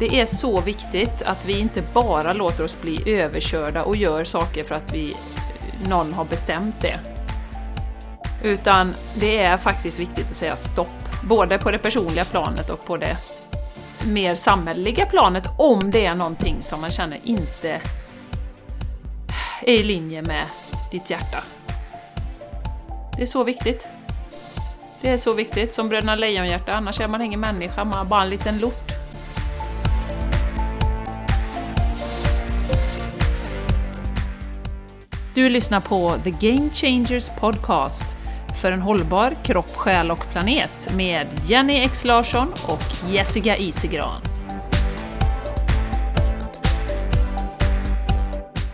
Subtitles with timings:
[0.00, 4.64] Det är så viktigt att vi inte bara låter oss bli överkörda och gör saker
[4.64, 5.14] för att vi,
[5.88, 7.00] någon har bestämt det.
[8.42, 12.96] Utan det är faktiskt viktigt att säga stopp, både på det personliga planet och på
[12.96, 13.16] det
[14.06, 17.80] mer samhälleliga planet om det är någonting som man känner inte
[19.62, 20.46] är i linje med
[20.90, 21.44] ditt hjärta.
[23.16, 23.88] Det är så viktigt.
[25.00, 28.22] Det är så viktigt, som Bröderna Lejonhjärta, annars är man ingen människa, man är bara
[28.22, 28.99] en liten lort.
[35.34, 38.04] Du lyssnar på The Game Changers Podcast
[38.60, 44.22] för en hållbar kropp, själ och planet med Jenny X Larsson och Jessica Isigran.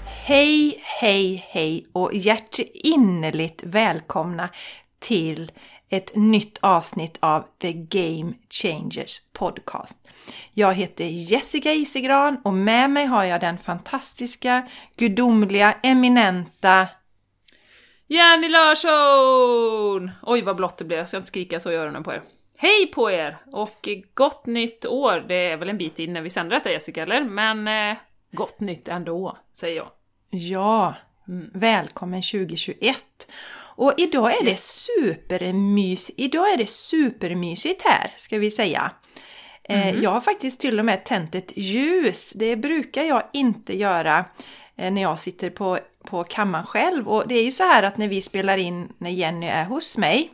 [0.06, 4.48] Hej, hej, hej och hjärtinnerligt välkomna
[4.98, 5.52] till
[5.88, 9.98] ett nytt avsnitt av The Game Changers Podcast.
[10.54, 16.88] Jag heter Jessica Isigran och med mig har jag den fantastiska, gudomliga, eminenta
[18.08, 20.10] Jenny Larsson!
[20.22, 22.22] Oj vad blått det blev, jag ska inte skrika så i öronen på er.
[22.56, 23.38] Hej på er!
[23.52, 25.24] Och gott nytt år!
[25.28, 27.24] Det är väl en bit in när vi sänder detta Jessica, eller?
[27.24, 27.96] Men eh,
[28.32, 29.88] gott nytt ändå, säger jag.
[30.30, 30.94] Ja,
[31.28, 31.50] mm.
[31.54, 33.28] välkommen 2021!
[33.76, 38.92] Och idag är det supermys, idag är det supermysigt här, ska vi säga.
[39.68, 40.02] Mm.
[40.02, 42.32] Jag har faktiskt till och med tänt ett ljus.
[42.34, 44.24] Det brukar jag inte göra
[44.76, 47.08] eh, när jag sitter på, på kammaren själv.
[47.08, 49.98] Och det är ju så här att när vi spelar in när Jenny är hos
[49.98, 50.30] mig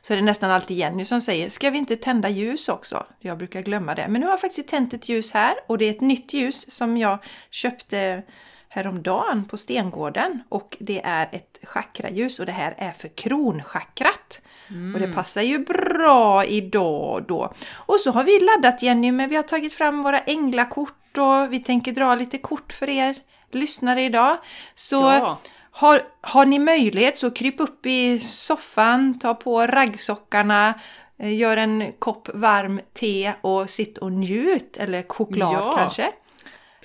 [0.00, 3.06] så är det nästan alltid Jenny som säger Ska vi inte tända ljus också?
[3.20, 4.08] Jag brukar glömma det.
[4.08, 6.70] Men nu har jag faktiskt tänt ett ljus här och det är ett nytt ljus
[6.70, 7.18] som jag
[7.50, 8.22] köpte
[8.68, 14.40] häromdagen på Stengården och det är ett chakraljus och det här är för kronchakrat.
[14.70, 14.94] Mm.
[14.94, 17.52] Och det passar ju bra idag då.
[17.74, 21.60] Och så har vi laddat Jenny men vi har tagit fram våra änglakort och vi
[21.60, 23.16] tänker dra lite kort för er
[23.52, 24.36] lyssnare idag.
[24.74, 25.38] Så ja.
[25.70, 30.74] har, har ni möjlighet så kryp upp i soffan, ta på raggsockarna,
[31.18, 35.72] eh, gör en kopp varm te och sitt och njut, eller choklad ja.
[35.76, 36.12] kanske.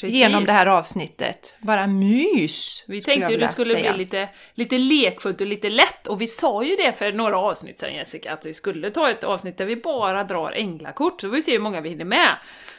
[0.02, 0.20] Precis.
[0.20, 1.56] genom det här avsnittet.
[1.60, 2.84] Bara mys!
[2.88, 3.94] Vi tänkte ju det skulle säga.
[3.94, 7.80] bli lite, lite lekfullt och lite lätt, och vi sa ju det för några avsnitt
[7.80, 11.42] sedan Jessica, att vi skulle ta ett avsnitt där vi bara drar änglakort, så vi
[11.42, 12.38] se hur många vi hinner med.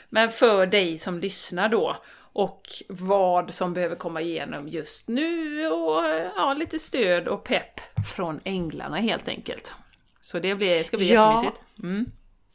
[0.08, 1.96] Men för dig som lyssnar då,
[2.32, 6.04] och vad som behöver komma igenom just nu, och
[6.36, 7.80] ja, lite stöd och pepp
[8.16, 9.74] från änglarna helt enkelt.
[10.20, 11.30] Så det blir, ska bli ja.
[11.30, 11.62] jättemysigt.
[11.82, 12.06] Mm.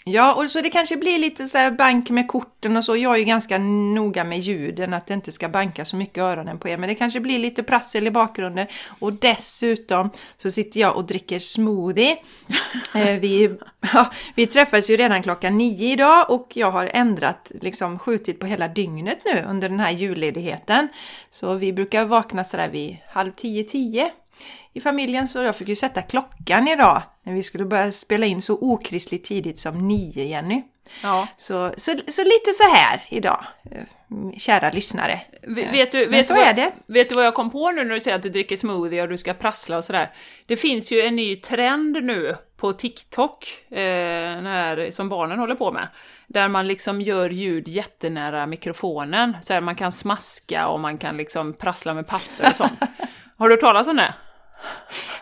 [0.09, 2.97] Ja, och så det kanske blir lite så bank med korten och så.
[2.97, 6.59] Jag är ju ganska noga med ljuden, att det inte ska banka så mycket öronen
[6.59, 6.77] på er.
[6.77, 8.67] Men det kanske blir lite prassel i bakgrunden.
[8.99, 12.17] Och dessutom så sitter jag och dricker smoothie.
[12.95, 13.57] Eh, vi,
[13.93, 18.45] ja, vi träffades ju redan klockan nio idag och jag har ändrat, liksom skjutit på
[18.45, 20.87] hela dygnet nu under den här julledigheten.
[21.29, 24.11] Så vi brukar vakna sådär vid halv tio, tio
[24.73, 28.41] i familjen så jag fick ju sätta klockan idag när vi skulle börja spela in
[28.41, 30.63] så okristligt tidigt som nio, Jenny.
[31.01, 31.27] Ja.
[31.35, 33.83] Så, så, så lite så här idag, eh,
[34.37, 35.21] kära lyssnare.
[35.47, 36.71] Vet du, vet, så vad, är det.
[36.87, 39.09] vet du vad jag kom på nu när du säger att du dricker smoothie och
[39.09, 40.11] du ska prassla och sådär?
[40.45, 43.77] Det finns ju en ny trend nu på TikTok, eh,
[44.41, 45.87] här, som barnen håller på med,
[46.27, 51.17] där man liksom gör ljud jättenära mikrofonen, så här, man kan smaska och man kan
[51.17, 52.79] liksom prassla med papper och sånt.
[53.37, 54.13] Har du hört talas om det?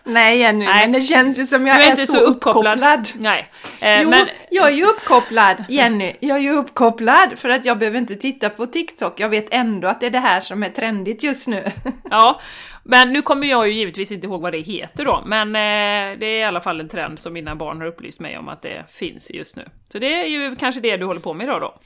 [0.08, 0.82] Nej Jenny, Nej.
[0.82, 2.78] men det känns ju som jag är, är, så, så uppkopplad.
[2.78, 3.10] uppkopplad.
[3.16, 3.52] Nej.
[3.80, 4.28] Eh, jo, men...
[4.52, 6.14] jag är ju uppkopplad Jenny.
[6.20, 9.20] Jag är ju uppkopplad för att jag behöver inte titta på TikTok.
[9.20, 11.64] Jag vet ändå att det är det här som är trendigt just nu.
[12.10, 12.42] ja,
[12.84, 16.26] men nu kommer jag ju givetvis inte ihåg vad det heter då, men eh, det
[16.26, 18.86] är i alla fall en trend som mina barn har upplyst mig om att det
[18.92, 19.70] finns just nu.
[19.90, 21.80] Så det är ju kanske det du håller på med idag då.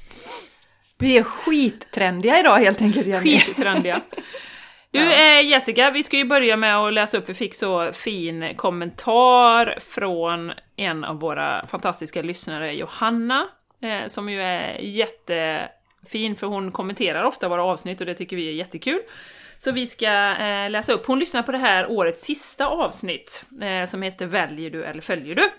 [0.97, 3.39] Vi är skittrendiga idag helt enkelt Jenny.
[3.39, 4.01] Skittrendiga.
[4.91, 8.53] Du eh, Jessica, vi ska ju börja med att läsa upp, vi fick så fin
[8.55, 13.47] kommentar från en av våra fantastiska lyssnare, Johanna,
[13.81, 18.49] eh, som ju är jättefin för hon kommenterar ofta våra avsnitt och det tycker vi
[18.49, 18.99] är jättekul.
[19.57, 23.85] Så vi ska eh, läsa upp, hon lyssnar på det här årets sista avsnitt eh,
[23.85, 25.49] som heter Väljer du eller följer du?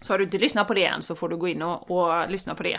[0.00, 2.30] Så har du inte lyssnat på det än så får du gå in och, och
[2.30, 2.78] lyssna på det.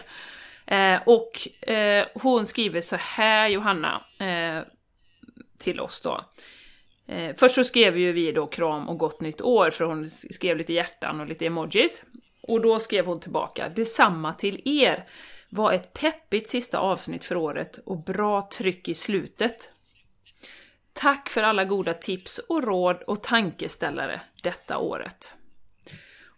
[0.67, 4.63] Eh, och eh, hon skriver så här, Johanna, eh,
[5.65, 6.25] till oss då.
[7.07, 10.57] Eh, först så skrev ju vi då kram och gott nytt år, för hon skrev
[10.57, 12.03] lite hjärtan och lite emojis.
[12.41, 15.07] Och då skrev hon tillbaka, detsamma till er.
[15.50, 19.71] Var ett peppigt sista avsnitt för året och bra tryck i slutet.
[20.94, 25.33] Tack för alla goda tips och råd och tankeställare detta året.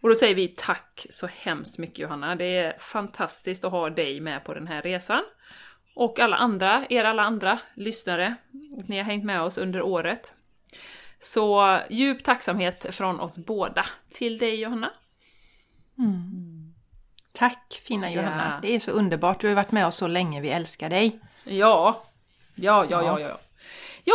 [0.01, 2.35] Och Och då säger vi tack så hemskt mycket Johanna.
[2.35, 5.23] Det är fantastiskt att ha dig med på den här resan.
[5.97, 8.35] Och alla andra, er alla andra lyssnare,
[8.87, 10.33] ni har hängt med oss under året.
[11.19, 14.91] Så djup tacksamhet från oss båda till dig Johanna.
[15.97, 16.73] Mm.
[17.33, 18.59] Tack fina Johanna, ja.
[18.61, 19.41] det är så underbart.
[19.41, 21.19] Du har varit med oss så länge, vi älskar dig.
[21.43, 22.03] Ja,
[22.55, 23.29] ja, ja, ja, ja.
[23.29, 23.39] Ja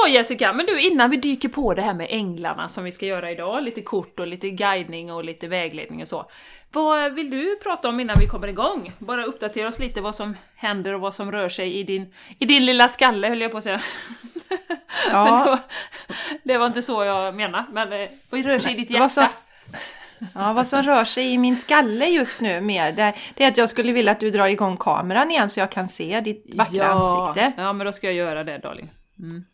[0.08, 3.30] Jessica, men du innan vi dyker på det här med änglarna som vi ska göra
[3.30, 6.30] idag, lite kort och lite guidning och lite vägledning och så.
[6.72, 8.92] Vad vill du prata om innan vi kommer igång?
[8.98, 12.46] Bara uppdatera oss lite vad som händer och vad som rör sig i din, i
[12.46, 13.80] din lilla skalle höll jag på att säga.
[15.10, 15.42] Ja.
[15.46, 15.58] då,
[16.42, 19.30] det var inte så jag menade, men eh, vad rör sig i ditt hjärta?
[20.34, 23.56] Ja, vad som rör sig i min skalle just nu mer, det, det är att
[23.56, 26.76] jag skulle vilja att du drar igång kameran igen så jag kan se ditt vackra
[26.76, 27.24] ja.
[27.24, 27.52] ansikte.
[27.56, 28.90] Ja, men då ska jag göra det darling.
[29.18, 29.44] Mm.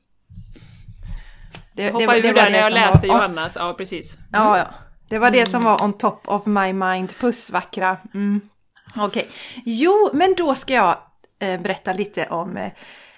[1.79, 4.15] Det, hoppade ur där när jag läste var, Johannas, ja precis.
[4.15, 4.27] Mm.
[4.33, 4.67] Ja, ja.
[5.09, 7.15] Det var det som var on top of my mind.
[7.21, 7.97] Puss vackra.
[8.15, 8.41] Mm.
[8.97, 9.07] Okej.
[9.07, 9.25] Okay.
[9.65, 10.97] Jo, men då ska jag
[11.41, 12.73] eh, berätta lite om eh,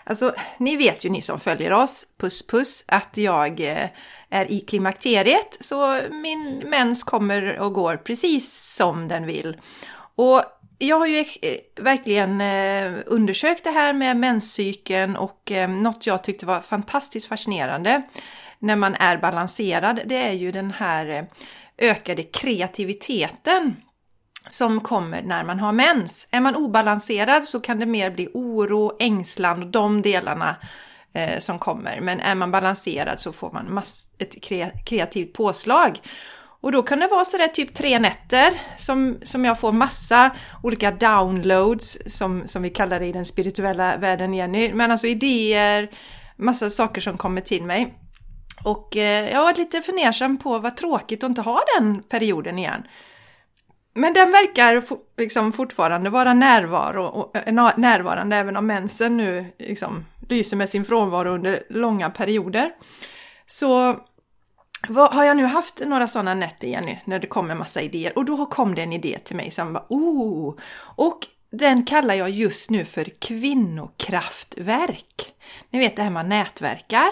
[0.05, 3.89] Alltså, ni vet ju ni som följer oss, puss puss, att jag eh,
[4.31, 5.57] är i klimakteriet.
[5.61, 9.57] Så min mens kommer och går precis som den vill.
[10.15, 10.43] Och
[10.79, 16.47] jag har ju eh, verkligen eh, undersökt det här med menscykeln och något jag tyckte
[16.47, 18.03] var fantastiskt fascinerande
[18.61, 21.25] när man är balanserad, det är ju den här eh,
[21.91, 23.77] ökade kreativiteten
[24.49, 26.29] som kommer när man har mens.
[26.31, 30.57] Är man obalanserad så kan det mer bli oro, ängslan och de delarna
[31.13, 32.01] eh, som kommer.
[32.01, 34.45] Men är man balanserad så får man mass ett
[34.85, 36.01] kreativt påslag.
[36.63, 40.31] Och då kan det vara sådär typ tre nätter som, som jag får massa
[40.63, 44.75] olika downloads som, som vi kallar det i den spirituella världen Jenny.
[44.75, 45.91] Men alltså idéer,
[46.37, 47.95] massa saker som kommer till mig.
[48.65, 52.59] Och eh, jag har varit lite fundersam på vad tråkigt att inte ha den perioden
[52.59, 52.83] igen.
[53.95, 54.83] Men den verkar
[55.21, 60.85] liksom fortfarande vara närvaro, och, eh, närvarande även om mensen nu liksom lyser med sin
[60.85, 62.71] frånvaro under långa perioder.
[63.47, 64.01] Så
[64.89, 68.19] vad, har jag nu haft några sådana nätter igen nu när det kommer massa idéer
[68.19, 70.55] och då kom det en idé till mig som var oh!
[70.97, 75.35] Och den kallar jag just nu för kvinnokraftverk.
[75.71, 77.09] Ni vet det här med nätverkar.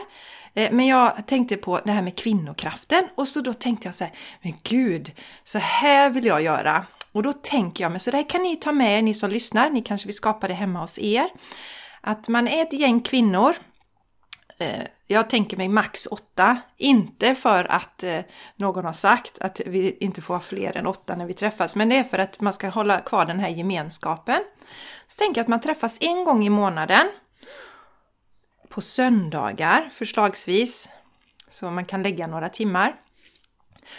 [0.58, 4.04] Eh, men jag tänkte på det här med kvinnokraften och så då tänkte jag så
[4.04, 4.12] här,
[4.42, 5.12] men gud,
[5.44, 6.86] så här vill jag göra.
[7.12, 9.70] Och då tänker jag, men så här kan ni ta med er, ni som lyssnar,
[9.70, 11.26] ni kanske vill skapa det hemma hos er.
[12.00, 13.54] Att man är ett gäng kvinnor,
[14.58, 18.20] eh, jag tänker mig max åtta, inte för att eh,
[18.56, 21.88] någon har sagt att vi inte får ha fler än åtta när vi träffas, men
[21.88, 24.40] det är för att man ska hålla kvar den här gemenskapen.
[25.08, 27.06] Så tänker jag att man träffas en gång i månaden
[28.78, 30.88] på söndagar förslagsvis.
[31.50, 32.94] Så man kan lägga några timmar.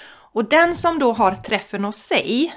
[0.10, 2.54] Och den som då har träffen hos sig,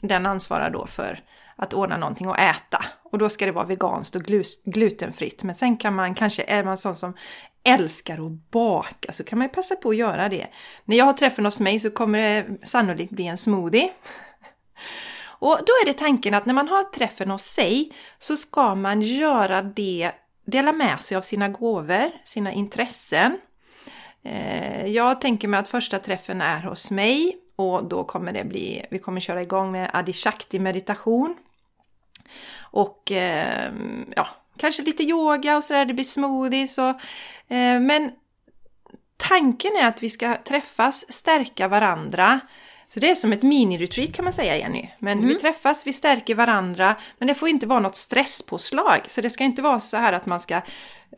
[0.00, 1.20] den ansvarar då för
[1.56, 2.84] att ordna någonting att äta.
[3.04, 4.22] Och då ska det vara veganskt och
[4.64, 5.42] glutenfritt.
[5.42, 7.14] Men sen kan man kanske, är man sån som
[7.64, 10.46] älskar att baka så kan man ju passa på att göra det.
[10.84, 13.90] När jag har träffen hos mig så kommer det sannolikt bli en smoothie.
[15.38, 19.02] Och då är det tanken att när man har träffen hos sig så ska man
[19.02, 20.12] göra det
[20.46, 23.38] dela med sig av sina gåvor, sina intressen.
[24.22, 28.86] Eh, jag tänker mig att första träffen är hos mig och då kommer det bli,
[28.90, 31.36] vi kommer köra igång med Adishakti meditation.
[32.58, 36.88] Och ehm, ja, kanske lite yoga och sådär, det blir smoothies och
[37.54, 38.10] eh, men
[39.16, 42.40] tanken är att vi ska träffas, stärka varandra,
[42.88, 44.88] så det är som ett mini-retreat kan man säga Jenny.
[44.98, 45.28] Men mm.
[45.28, 49.00] vi träffas, vi stärker varandra, men det får inte vara något stresspåslag.
[49.08, 50.60] Så det ska inte vara så här att man ska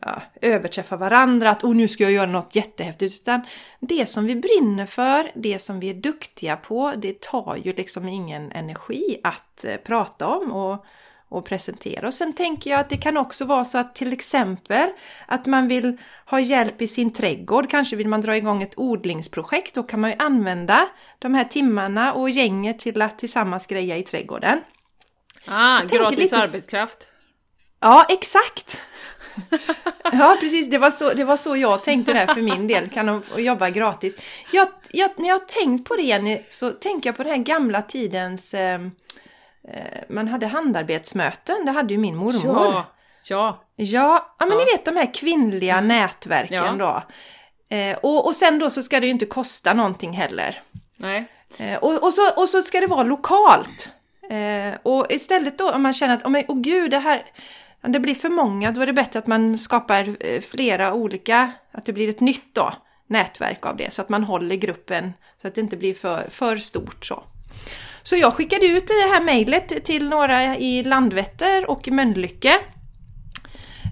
[0.01, 3.15] ja, överträffa varandra, att oh, nu ska jag göra något jättehäftigt.
[3.15, 3.41] Utan
[3.79, 8.07] det som vi brinner för, det som vi är duktiga på, det tar ju liksom
[8.07, 10.51] ingen energi att eh, prata om.
[10.51, 10.85] Och
[11.29, 12.07] och presentera.
[12.07, 14.89] Och sen tänker jag att det kan också vara så att till exempel
[15.27, 17.69] att man vill ha hjälp i sin trädgård.
[17.69, 19.75] Kanske vill man dra igång ett odlingsprojekt.
[19.75, 24.03] Då kan man ju använda de här timmarna och gänget till att tillsammans greja i
[24.03, 24.59] trädgården.
[25.47, 26.37] Ah, gratis lite...
[26.37, 27.09] arbetskraft.
[27.79, 28.79] Ja, exakt!
[30.11, 30.69] ja, precis.
[30.69, 32.89] Det var, så, det var så jag tänkte där för min del.
[32.89, 34.15] Kan de jobba gratis?
[34.51, 37.81] Jag, jag, när jag har tänkt på det så tänker jag på den här gamla
[37.81, 38.79] tidens Eh,
[40.09, 42.55] man hade handarbetsmöten, det hade ju min mormor.
[42.55, 42.85] Ja,
[43.27, 43.59] ja.
[43.75, 44.65] Ja, ja men ja.
[44.65, 45.87] ni vet de här kvinnliga mm.
[45.87, 47.03] nätverken då.
[47.69, 50.61] Eh, och, och sen då så ska det ju inte kosta någonting heller.
[50.95, 51.25] Nej.
[51.57, 53.89] Eh, och, och, så, och så ska det vara lokalt.
[54.29, 57.23] Eh, och istället då om man känner att, åh oh, gud, det här
[57.81, 61.85] det blir för många, då är det bättre att man skapar eh, flera olika, att
[61.85, 62.73] det blir ett nytt då,
[63.07, 66.57] nätverk av det, så att man håller gruppen så att det inte blir för, för
[66.57, 67.23] stort så.
[68.09, 72.53] Så jag skickade ut det här mejlet till några i Landvetter och Mölnlycke.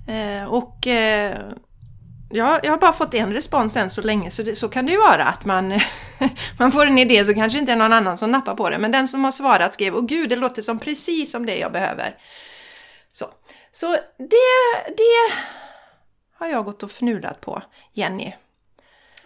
[0.07, 1.51] Eh, och eh,
[2.29, 4.91] ja, jag har bara fått en respons än så länge, så, det, så kan det
[4.91, 5.79] ju vara att man,
[6.59, 8.77] man får en idé så kanske inte är någon annan som nappar på det.
[8.77, 11.71] Men den som har svarat skrev Åh gud, det låter som precis som det jag
[11.71, 12.15] behöver.
[13.12, 13.25] Så,
[13.71, 15.36] så det, det
[16.38, 17.62] har jag gått och fnulat på,
[17.93, 18.33] Jenny.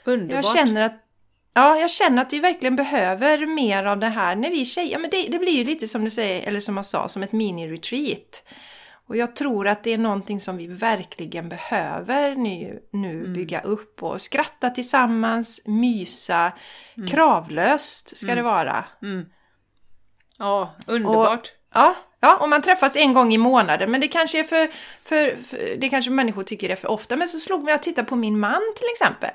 [0.03, 0.45] Underbart.
[0.45, 1.10] Jag känner att
[1.53, 5.09] Ja, jag känner att vi verkligen behöver mer av det här när vi tjejer, men
[5.09, 8.43] det, det blir ju lite som du säger, eller som jag sa, som ett mini-retreat.
[9.07, 13.33] Och jag tror att det är någonting som vi verkligen behöver nu, nu mm.
[13.33, 16.51] bygga upp och skratta tillsammans, mysa,
[16.97, 17.09] mm.
[17.09, 18.37] kravlöst ska mm.
[18.37, 18.85] det vara.
[19.01, 19.25] Mm.
[20.39, 21.39] Ja, underbart!
[21.39, 24.67] Och, ja, ja, och man träffas en gång i månaden, men det kanske är för,
[25.03, 27.15] för, för, det kanske människor tycker är för ofta.
[27.15, 29.31] Men så slog mig att titta på min man till exempel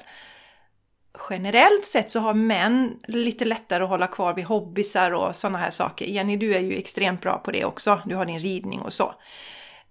[1.31, 5.71] generellt sett så har män lite lättare att hålla kvar vid hobbysar och sådana här
[5.71, 6.07] saker.
[6.07, 8.01] Jenny, du är ju extremt bra på det också.
[8.05, 9.15] Du har din ridning och så.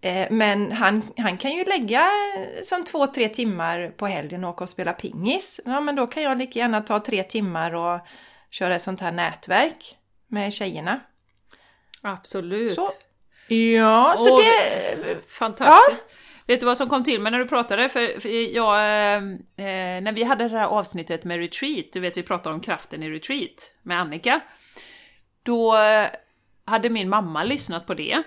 [0.02, 2.08] Eh, men han, han kan ju lägga
[2.64, 5.62] som två, tre timmar på helgen och åka och spela pingis.
[5.66, 8.00] Ja, men då kan jag lika gärna ta tre timmar och
[8.50, 11.00] köra ett sånt här nätverk med tjejerna.
[12.02, 12.72] Absolut.
[12.72, 12.90] Så,
[13.48, 15.18] ja, så och, det...
[15.28, 16.06] Fantastiskt.
[16.10, 16.25] Ja.
[16.48, 17.90] Vet du vad som kom till mig när du pratade?
[17.90, 19.24] För, för jag, eh,
[19.66, 23.04] eh, när vi hade det här avsnittet med retreat, du vet vi pratade om kraften
[23.04, 24.42] i retreat med Annika.
[25.44, 26.08] Då eh,
[26.66, 28.24] hade min mamma lyssnat på det.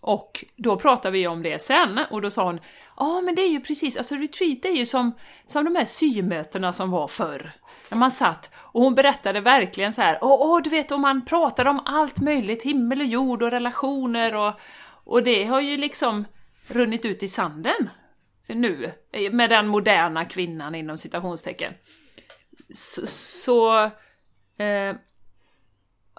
[0.00, 2.60] Och då pratade vi om det sen, och då sa hon
[2.96, 5.12] Ja, ah, men det är ju precis, alltså retreat är ju som,
[5.46, 7.52] som de här symötena som var förr.
[7.88, 11.00] När man satt, och hon berättade verkligen så här, åh, oh, oh, du vet, och
[11.00, 14.52] man pratade om allt möjligt, himmel och jord och relationer och,
[15.04, 16.24] och det har ju liksom
[16.66, 17.88] runnit ut i sanden
[18.46, 18.92] nu,
[19.32, 21.74] med den moderna kvinnan inom citationstecken.
[22.74, 23.84] Så, så
[24.56, 24.96] eh,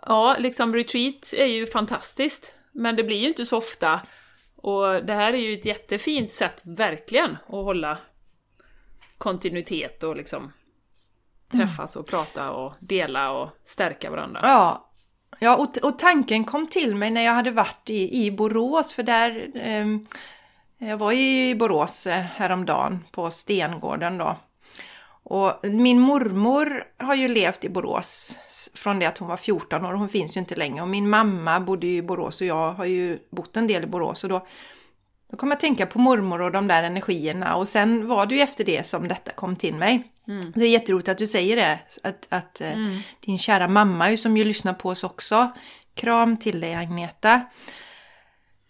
[0.01, 4.01] ja, liksom retreat är ju fantastiskt, men det blir ju inte så ofta.
[4.55, 7.97] Och det här är ju ett jättefint sätt, verkligen, att hålla
[9.17, 10.51] kontinuitet och liksom
[11.51, 14.39] träffas och prata och dela och stärka varandra.
[14.43, 14.92] Ja,
[15.39, 19.03] ja och, och tanken kom till mig när jag hade varit i, i Borås, för
[19.03, 19.85] där eh,
[20.89, 24.37] jag var i Borås eh, häromdagen på Stengården då.
[25.25, 28.39] Och min mormor har ju levt i Borås
[28.73, 29.93] från det att hon var 14 år.
[29.93, 30.81] Hon finns ju inte längre.
[30.81, 34.23] Och min mamma bodde i Borås och jag har ju bott en del i Borås.
[34.23, 34.47] Och då,
[35.33, 37.55] då kom jag att tänka på mormor och de där energierna.
[37.55, 40.03] Och sen var det ju efter det som detta kom till mig.
[40.27, 40.51] Mm.
[40.55, 41.79] Det är jätteroligt att du säger det.
[42.03, 42.99] Att, att eh, mm.
[43.19, 45.51] din kära mamma som ju lyssnar på oss också.
[45.95, 47.41] Kram till dig Agneta.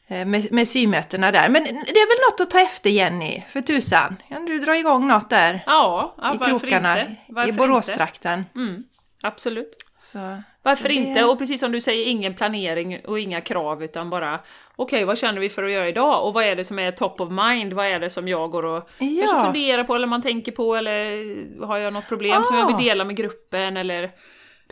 [0.08, 1.50] Eh, med, med symötena där.
[1.50, 4.16] Men det är väl något att ta efter Jenny, för tusan.
[4.30, 5.64] Kan du dra igång något där?
[5.66, 7.02] Ja, ja I krokarna,
[7.48, 8.46] i Boråstrakten.
[8.56, 8.84] Mm,
[9.22, 9.76] absolut.
[10.00, 10.94] Så, varför så det...
[10.94, 11.24] inte?
[11.24, 14.40] Och precis som du säger, ingen planering och inga krav utan bara
[14.76, 16.28] okej, okay, vad känner vi för att göra idag?
[16.28, 17.74] Och vad är det som är top of mind?
[17.74, 19.26] Vad är det som jag går och ja.
[19.28, 22.44] kanske funderar på eller man tänker på eller har jag något problem ah.
[22.44, 24.12] som jag vill dela med gruppen eller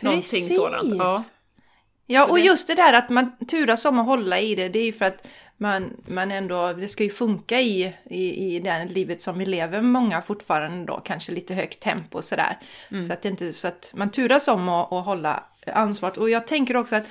[0.00, 0.02] precis.
[0.32, 0.98] någonting sådant.
[0.98, 1.24] Ja.
[2.06, 4.84] Ja, och just det där att man turas om att hålla i det, det är
[4.84, 9.20] ju för att man, man ändå, det ska ju funka i, i, i det livet
[9.20, 12.58] som vi lever, många fortfarande då, kanske lite högt tempo och sådär.
[12.90, 13.06] Mm.
[13.06, 16.16] Så, att inte, så att man turas om att, att hålla ansvaret.
[16.16, 17.06] Och jag tänker också att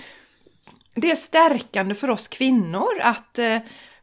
[0.96, 3.58] det är stärkande för oss kvinnor att eh,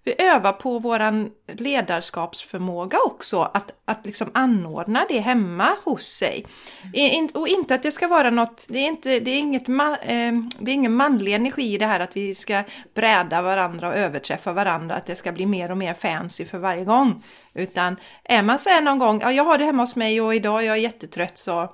[0.09, 6.47] vi övar på våran ledarskapsförmåga också, att, att liksom anordna det hemma hos sig.
[6.93, 9.93] In, Och inte att det ska vara något, det är, inte, det är, inget man,
[9.93, 12.63] eh, det är ingen manlig energi i det här att vi ska
[12.95, 16.85] bräda varandra och överträffa varandra, att det ska bli mer och mer fancy för varje
[16.85, 17.23] gång.
[17.55, 20.35] Utan är man så här någon gång, ja jag har det hemma hos mig och
[20.35, 21.73] idag är jag jättetrött så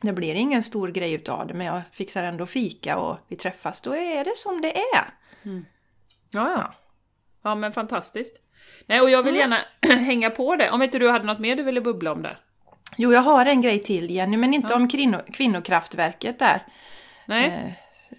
[0.00, 3.80] det blir ingen stor grej utav det men jag fixar ändå fika och vi träffas,
[3.80, 5.14] då är det som det är.
[5.44, 5.64] Mm.
[6.30, 6.74] Ja, ja.
[7.42, 8.36] Ja men fantastiskt.
[8.86, 9.50] Nej, och jag vill mm.
[9.50, 9.64] gärna
[10.04, 10.70] hänga på det.
[10.70, 12.40] Om inte du hade något mer du ville bubbla om där?
[12.96, 14.76] Jo, jag har en grej till Jenny, men inte ja.
[14.76, 16.62] om kvinno, kvinnokraftverket där.
[17.26, 17.72] Nej, eh,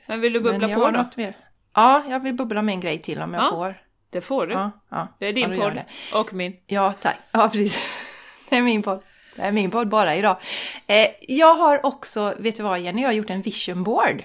[0.06, 0.92] men vill du bubbla på då?
[0.92, 1.34] Något mer.
[1.74, 3.76] Ja, jag vill bubbla med en grej till om jag ja, får.
[4.10, 4.54] Det får du.
[4.54, 5.82] Ja, ja, det är din podd
[6.14, 6.58] och min.
[6.66, 7.18] Ja, tack.
[7.32, 8.06] Ja, precis.
[8.50, 9.04] Det är min podd.
[9.40, 10.38] Det är min podd bara idag.
[10.88, 14.24] Eh, jag har också, vet du vad Jenny, jag har gjort en vision board.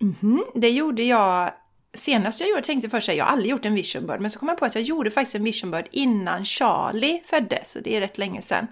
[0.00, 0.40] Mm -hmm.
[0.54, 1.52] Det gjorde jag
[1.94, 4.38] senast jag gjorde, tänkte först att jag har aldrig gjort en vision board, men så
[4.38, 7.96] kom jag på att jag gjorde faktiskt en vision board innan Charlie föddes, så det
[7.96, 8.66] är rätt länge sedan.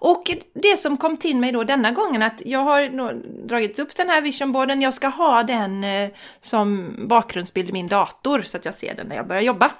[0.00, 3.12] Och det som kom till mig då denna gången att jag har
[3.46, 8.42] dragit upp den här visionboarden, jag ska ha den eh, som bakgrundsbild i min dator
[8.42, 9.70] så att jag ser den när jag börjar jobba.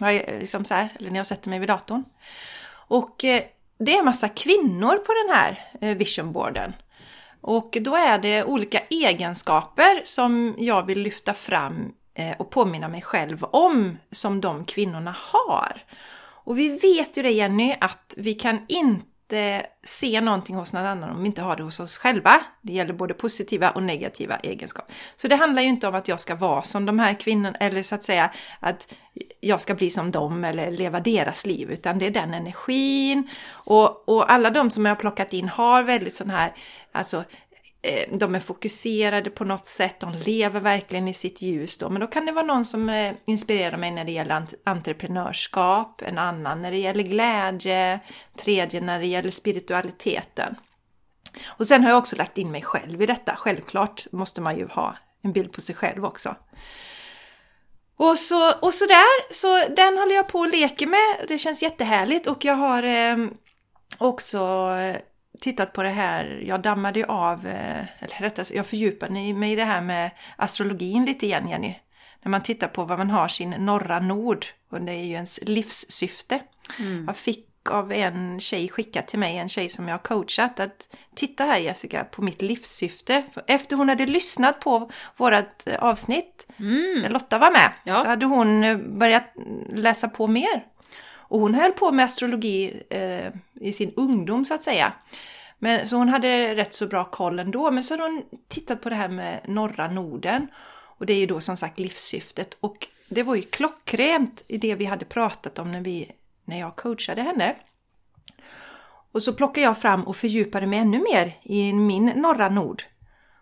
[0.00, 2.04] Eh, liksom så här, eller när jag sätter mig vid datorn.
[2.86, 3.24] Och
[3.84, 6.72] det är massa kvinnor på den här eh, visionboarden.
[7.40, 13.02] Och då är det olika egenskaper som jag vill lyfta fram eh, och påminna mig
[13.02, 15.82] själv om som de kvinnorna har.
[16.44, 19.06] Och vi vet ju det Jenny, att vi kan inte
[19.82, 22.44] se någonting hos någon annan om vi inte har det hos oss själva.
[22.62, 24.94] Det gäller både positiva och negativa egenskaper.
[25.16, 27.82] Så det handlar ju inte om att jag ska vara som de här kvinnorna eller
[27.82, 28.94] så att säga att
[29.40, 33.28] jag ska bli som dem eller leva deras liv, utan det är den energin.
[33.48, 36.54] Och, och alla de som jag har plockat in har väldigt sån här,
[36.92, 37.24] alltså
[37.86, 41.90] Eh, de är fokuserade på något sätt, de lever verkligen i sitt ljus då.
[41.90, 46.18] Men då kan det vara någon som eh, inspirerar mig när det gäller entreprenörskap, en
[46.18, 48.00] annan när det gäller glädje,
[48.36, 50.54] tredje när det gäller spiritualiteten.
[51.46, 53.36] Och sen har jag också lagt in mig själv i detta.
[53.36, 56.36] Självklart måste man ju ha en bild på sig själv också.
[57.96, 61.28] Och så, och där, så den håller jag på och leker med.
[61.28, 63.16] Det känns jättehärligt och jag har eh,
[63.98, 64.38] också
[64.78, 64.96] eh,
[65.40, 69.64] tittat på det här, jag dammade av, eh, eller rättare jag fördjupade mig i det
[69.64, 71.74] här med astrologin lite igen Jenny.
[72.22, 75.40] När man tittar på vad man har sin norra nord och det är ju ens
[75.42, 76.40] livssyfte.
[76.78, 77.04] Mm.
[77.06, 80.96] Jag fick av en tjej skickat till mig, en tjej som jag har coachat, att
[81.14, 83.22] titta här Jessica på mitt livssyfte.
[83.46, 87.02] Efter hon hade lyssnat på vårat avsnitt, mm.
[87.02, 87.94] där Lotta var med, ja.
[87.94, 89.32] så hade hon eh, börjat
[89.68, 90.73] läsa på mer.
[91.28, 93.28] Och hon höll på med astrologi eh,
[93.60, 94.92] i sin ungdom så att säga.
[95.58, 97.70] Men, så hon hade rätt så bra koll ändå.
[97.70, 100.46] Men så hade hon tittat på det här med norra Norden.
[100.98, 102.56] Och det är ju då som sagt livssyftet.
[102.60, 106.12] Och det var ju klockrent i det vi hade pratat om när, vi,
[106.44, 107.56] när jag coachade henne.
[109.12, 112.82] Och så plockade jag fram och fördjupade mig ännu mer i min norra nord.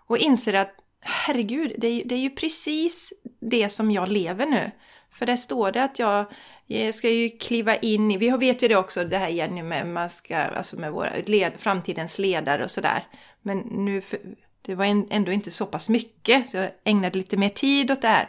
[0.07, 4.71] Och inser att herregud, det är, det är ju precis det som jag lever nu.
[5.11, 6.27] För där står det att jag
[6.93, 10.11] ska ju kliva in i, vi vet ju det också det här Jenny med, man
[10.11, 13.07] ska, alltså med våra led, framtidens ledare och sådär.
[13.43, 14.03] Men nu,
[14.63, 18.09] det var ändå inte så pass mycket så jag ägnade lite mer tid åt det
[18.09, 18.29] här.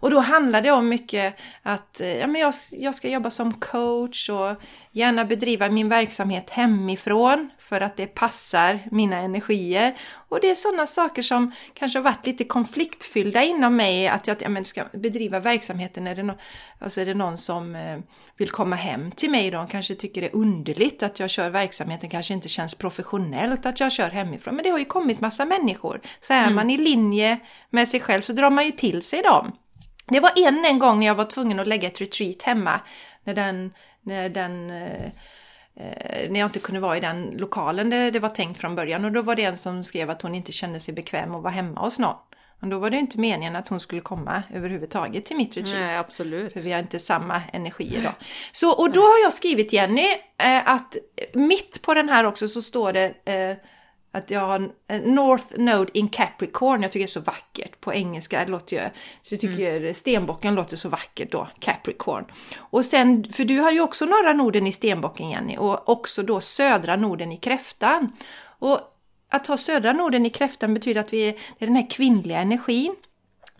[0.00, 4.28] Och då handlar det om mycket att ja, men jag, jag ska jobba som coach
[4.28, 9.98] och gärna bedriva min verksamhet hemifrån för att det passar mina energier.
[10.28, 14.36] Och det är sådana saker som kanske har varit lite konfliktfyllda inom mig, att jag
[14.42, 16.06] ja, men ska bedriva verksamheten.
[16.06, 16.32] Är det, no
[16.78, 17.98] alltså är det någon som eh,
[18.36, 22.10] vill komma hem till mig då, kanske tycker det är underligt att jag kör verksamheten,
[22.10, 24.54] kanske inte känns professionellt att jag kör hemifrån.
[24.54, 26.00] Men det har ju kommit massa människor.
[26.20, 26.54] Så är mm.
[26.54, 27.38] man i linje
[27.70, 29.52] med sig själv så drar man ju till sig dem.
[30.10, 32.80] Det var en, en gång när jag var tvungen att lägga ett retreat hemma.
[33.24, 35.04] När den, när den eh,
[35.76, 39.04] eh, när jag inte kunde vara i den lokalen det, det var tänkt från början.
[39.04, 41.52] Och då var det en som skrev att hon inte kände sig bekväm att vara
[41.52, 42.16] hemma hos någon.
[42.60, 45.86] Men då var det inte meningen att hon skulle komma överhuvudtaget till mitt retreat.
[45.86, 46.52] Nej, absolut.
[46.52, 48.10] För vi har inte samma energi då.
[48.52, 50.06] Så, och då har jag skrivit Jenny
[50.64, 53.14] att eh, mitt på den här också så står det
[54.12, 57.94] att jag har en North Node in Capricorn, jag tycker det är så vackert på
[57.94, 58.44] engelska.
[58.44, 58.82] Det låter ju,
[59.22, 59.94] så jag tycker mm.
[59.94, 62.24] stenbocken låter så vackert då, Capricorn.
[62.56, 66.40] Och sen, för du har ju också norra Norden i stenbocken Jenny och också då
[66.40, 68.12] södra Norden i kräftan.
[68.58, 68.80] Och
[69.28, 72.38] att ha södra Norden i kräftan betyder att vi är, det är den här kvinnliga
[72.38, 72.96] energin.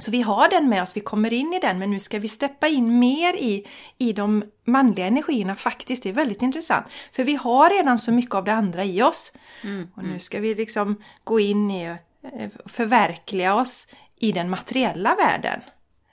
[0.01, 2.29] Så vi har den med oss, vi kommer in i den, men nu ska vi
[2.29, 3.67] steppa in mer i,
[3.99, 6.03] i de manliga energierna faktiskt.
[6.03, 6.87] Det är väldigt intressant.
[7.13, 9.33] För vi har redan så mycket av det andra i oss.
[9.65, 10.21] Mm, och nu mm.
[10.21, 13.87] ska vi liksom gå in i eh, förverkliga oss
[14.19, 15.61] i den materiella världen.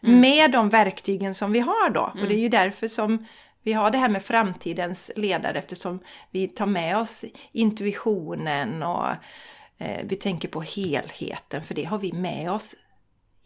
[0.04, 0.20] Mm.
[0.20, 2.14] Med de verktygen som vi har då.
[2.22, 3.26] Och det är ju därför som
[3.64, 6.00] vi har det här med framtidens ledare eftersom
[6.32, 9.10] vi tar med oss intuitionen och
[9.78, 12.76] eh, vi tänker på helheten för det har vi med oss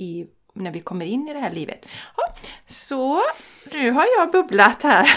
[0.02, 1.86] i, när vi kommer in i det här livet.
[2.18, 2.36] Ja,
[2.68, 3.22] så
[3.72, 5.10] nu har jag bubblat här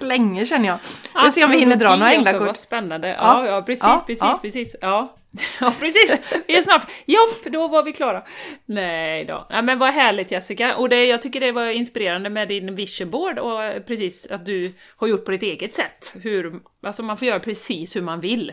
[0.00, 0.78] länge känner jag.
[1.14, 2.46] Vi får se om vi hinner dra några änglakort.
[2.46, 3.08] Vad spännande.
[3.08, 4.38] Ja, ja, precis, ja, precis, ja.
[4.42, 4.76] precis.
[4.80, 5.16] Ja.
[5.60, 6.12] ja, precis.
[6.46, 6.90] Vi är snart...
[7.06, 8.22] Jopp, då var vi klara.
[8.64, 9.46] Nej då.
[9.50, 10.76] Ja, men vad härligt Jessica.
[10.76, 14.72] Och det, jag tycker det var inspirerande med din vision board och precis att du
[14.96, 16.14] har gjort på ditt eget sätt.
[16.22, 18.52] Hur, alltså man får göra precis hur man vill.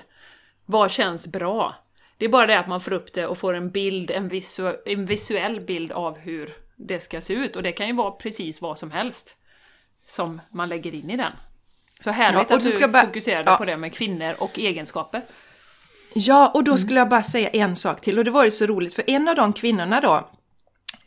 [0.66, 1.76] Vad känns bra?
[2.24, 4.74] Det är bara det att man får upp det och får en bild, en, visu
[4.86, 7.56] en visuell bild av hur det ska se ut.
[7.56, 9.36] Och det kan ju vara precis vad som helst
[10.08, 11.32] som man lägger in i den.
[12.00, 13.58] Så härligt ja, att du, ska du fokuserade ja.
[13.58, 15.22] på det med kvinnor och egenskaper.
[16.14, 16.78] Ja, och då mm.
[16.78, 18.20] skulle jag bara säga en sak till.
[18.20, 20.30] Och det var ju så roligt, för en av de kvinnorna då,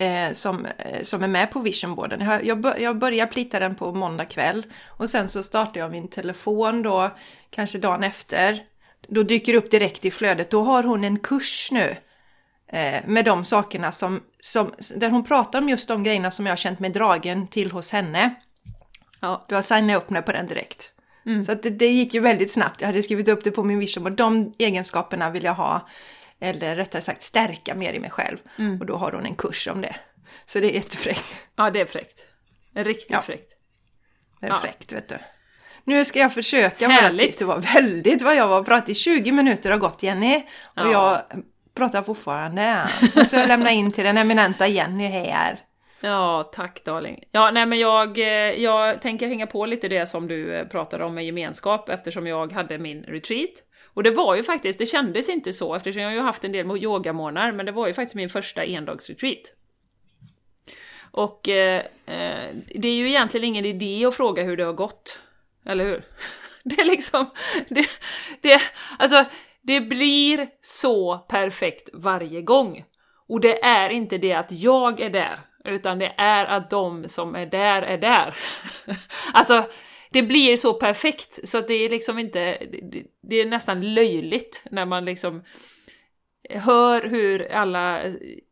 [0.05, 2.21] eh, som, eh, som är med på visionboarden.
[2.21, 6.09] Jag, jag, jag började plita den på måndag kväll och sen så startade jag min
[6.09, 7.11] telefon då,
[7.51, 8.65] kanske dagen efter,
[9.09, 10.51] då dyker upp direkt i flödet.
[10.51, 11.97] Då har hon en kurs nu
[12.69, 16.53] eh, med de sakerna som, som, där hon pratar om just de grejerna som jag
[16.53, 18.35] har känt mig dragen till hos henne.
[19.21, 19.47] Ja.
[19.49, 20.93] Då har signat upp mig på den direkt.
[21.27, 21.45] Mm.
[21.45, 22.81] Så det, det, gick ju väldigt snabbt.
[22.81, 25.89] Jag hade skrivit upp det på min vision och de egenskaperna vill jag ha
[26.41, 28.37] Eller rättare sagt stärka mer i mig själv.
[28.59, 28.81] Mm.
[28.81, 29.97] Och då har hon en kurs om det.
[30.47, 31.47] Så det är jättefräckt.
[31.57, 32.27] Ja, det är fräckt.
[32.75, 33.23] Riktigt Ja.
[33.23, 33.53] fräckt.
[34.41, 34.59] Det är Ja.
[34.63, 35.19] fräckt vet du.
[35.87, 37.27] Nu ska jag försöka vara Härligt.
[37.27, 37.39] tyst.
[37.39, 38.95] Det var väldigt vad jag var pratade.
[38.95, 40.37] 20 minuter har gått Jenny.
[40.37, 40.43] Och
[40.87, 40.93] Ja.
[40.93, 41.43] jag
[41.75, 42.89] pratar fortfarande.
[43.17, 45.59] Och så lämna in till den eminenta Jenny här.
[46.01, 47.23] Ja, tack darling.
[47.31, 51.05] Ja, nej men jag, eh, jag tänker hänga på lite det som du eh, pratade
[51.05, 53.51] om med gemenskap eftersom jag hade min retreat.
[53.95, 56.53] Och det var ju faktiskt, det kändes inte så eftersom jag har ju haft en
[56.53, 59.43] del yogamånader, men det var ju faktiskt min första endagsretreat.
[61.11, 65.21] Och eh, eh, det är ju egentligen ingen idé att fråga hur det har gått.
[65.67, 66.05] Eller hur?
[66.65, 67.31] Det är liksom...
[67.69, 67.87] Det,
[68.41, 68.61] det,
[68.99, 69.25] alltså,
[69.63, 72.85] det blir så perfekt varje gång.
[73.29, 77.35] Och det är inte det att jag är där, utan det är att de som
[77.35, 78.37] är där är där.
[79.33, 79.65] alltså,
[80.11, 82.59] det blir så perfekt så att det är liksom inte...
[82.83, 85.43] Det, det är nästan löjligt när man liksom
[86.51, 88.03] hör hur alla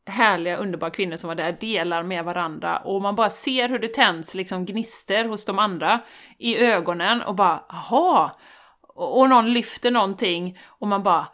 [0.07, 2.79] härliga, underbara kvinnor som var där delar med varandra.
[2.79, 6.01] Och man bara ser hur det tänds liksom gnister hos de andra
[6.39, 8.33] i ögonen och bara aha!
[8.97, 11.27] Och någon lyfter någonting och man bara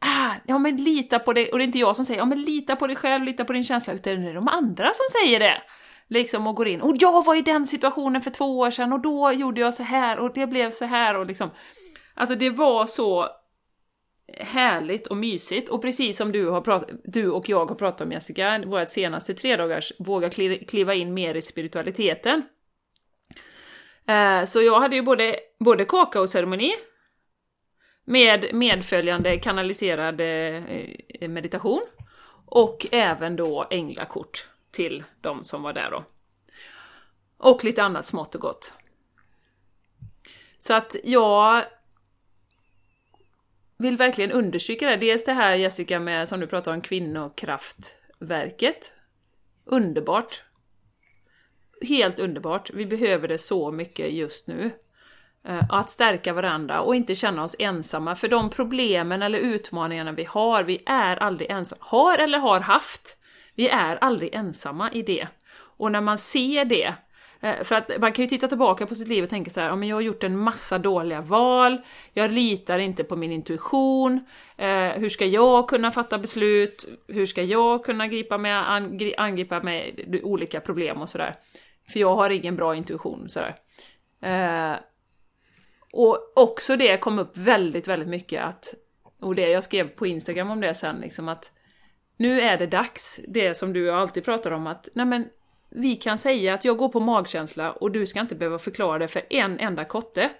[0.00, 2.42] ah, ja men lita på det, och det är inte jag som säger ja men
[2.42, 5.40] lita på dig själv, lita på din känsla, utan det är de andra som säger
[5.40, 5.62] det.
[6.08, 9.00] Liksom och går in, och jag var i den situationen för två år sedan och
[9.00, 11.16] då gjorde jag så här och det blev så här.
[11.16, 11.50] Och liksom
[12.14, 13.28] Alltså det var så
[14.40, 18.12] härligt och mysigt och precis som du, har prat, du och jag har pratat om
[18.12, 22.42] Jessica, vårt senaste tredagars Våga kli- kliva in mer i spiritualiteten.
[24.08, 26.72] Eh, Så jag hade ju både, både kakaoceremoni
[28.04, 31.82] med medföljande kanaliserad eh, meditation
[32.46, 36.04] och även då änglakort till de som var där då.
[37.38, 38.72] Och lite annat smått och gott.
[40.58, 41.64] Så att jag
[43.82, 44.96] vill verkligen understryka det.
[44.96, 48.92] Dels det här Jessica med, som du pratar om, kvinnokraftverket.
[49.64, 50.42] Underbart.
[51.88, 52.70] Helt underbart.
[52.70, 54.70] Vi behöver det så mycket just nu.
[55.44, 60.24] Eh, att stärka varandra och inte känna oss ensamma, för de problemen eller utmaningarna vi
[60.24, 61.82] har, vi är aldrig ensamma.
[61.84, 63.16] Har eller har haft.
[63.54, 65.28] Vi är aldrig ensamma i det.
[65.54, 66.94] Och när man ser det,
[67.42, 69.68] Eh, för att man kan ju titta tillbaka på sitt liv och tänka så här,
[69.68, 71.80] ja men jag har gjort en massa dåliga val,
[72.12, 74.26] jag litar inte på min intuition,
[74.56, 78.70] eh, hur ska jag kunna fatta beslut, hur ska jag kunna gripa med,
[79.16, 81.34] angripa med olika problem och sådär.
[81.92, 83.54] För jag har ingen bra intuition sådär.
[84.22, 84.76] Eh,
[85.92, 88.74] och också det kom upp väldigt, väldigt mycket att,
[89.20, 91.50] och det jag skrev på Instagram om det sen, liksom att
[92.16, 95.28] nu är det dags, det som du alltid pratar om att, nej men
[95.74, 99.08] vi kan säga att jag går på magkänsla och du ska inte behöva förklara det
[99.08, 100.30] för en enda kotte.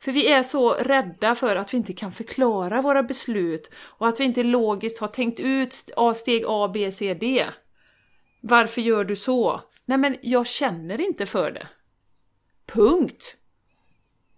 [0.00, 4.20] För vi är så rädda för att vi inte kan förklara våra beslut och att
[4.20, 5.74] vi inte logiskt har tänkt ut
[6.16, 7.46] steg A, B, C, D.
[8.40, 9.60] Varför gör du så?
[9.84, 11.68] Nej men jag känner inte för det.
[12.66, 13.36] Punkt.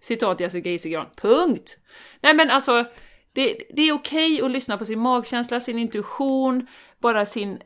[0.01, 1.07] Citat Jessica Isigran.
[1.23, 1.79] Punkt!
[2.21, 2.85] Nej men alltså,
[3.33, 6.67] det, det är okej att lyssna på sin magkänsla, sin intuition,
[6.99, 7.61] bara sin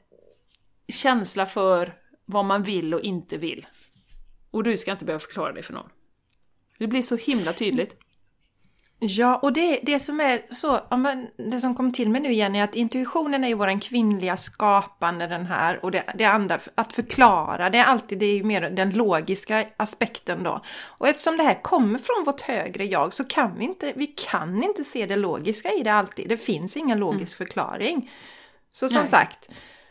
[0.88, 1.92] känsla för
[2.24, 3.66] vad man vill och inte vill.
[4.50, 5.90] Och du ska inte behöva förklara det för någon.
[6.78, 7.94] Det blir så himla tydligt.
[9.00, 10.80] Ja, och det, det som är så,
[11.50, 15.26] det som kom till mig nu igen är att intuitionen är ju våran kvinnliga skapande
[15.26, 18.70] den här och det, det andra, att förklara, det är alltid det är ju mer
[18.70, 20.60] den logiska aspekten då.
[20.84, 24.62] Och eftersom det här kommer från vårt högre jag så kan vi inte, vi kan
[24.62, 26.28] inte se det logiska i det alltid.
[26.28, 28.10] Det finns ingen logisk förklaring.
[28.72, 29.08] Så som Nej.
[29.08, 29.48] sagt,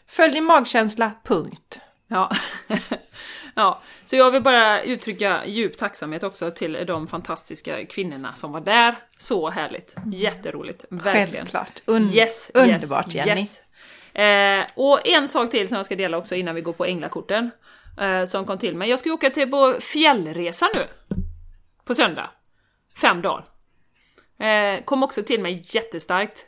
[0.08, 1.82] följ din magkänsla, punkt.
[2.08, 2.32] Ja.
[3.56, 8.62] ja, så jag vill bara uttrycka djup tacksamhet också till de fantastiska kvinnorna som var
[8.62, 8.96] där.
[9.18, 11.28] Så härligt, jätteroligt, verkligen.
[11.28, 11.82] Självklart.
[11.86, 13.42] Un- Yes, underbart yes, Jenny.
[13.42, 13.62] yes.
[14.14, 17.52] Eh, och en sak till som jag ska dela också innan vi går på änglakorten,
[18.02, 18.90] eh, som kom till mig.
[18.90, 20.88] Jag ska ju åka till på fjällresa nu,
[21.86, 22.30] på söndag.
[23.02, 23.46] Fem dagar.
[24.40, 26.46] Eh, kom också till mig jättestarkt.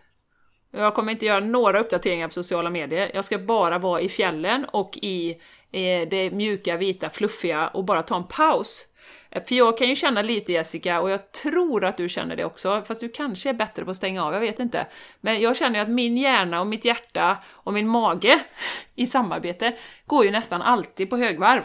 [0.72, 4.66] Jag kommer inte göra några uppdateringar på sociala medier, jag ska bara vara i fjällen
[4.66, 5.32] och i
[5.72, 8.88] eh, det mjuka, vita, fluffiga och bara ta en paus.
[9.30, 12.46] Eh, för jag kan ju känna lite Jessica, och jag tror att du känner det
[12.46, 14.88] också, fast du kanske är bättre på att stänga av, jag vet inte.
[15.22, 18.40] Men jag känner ju att min hjärna och mitt hjärta och min mage
[18.96, 21.64] i samarbete går ju nästan alltid på högvarv.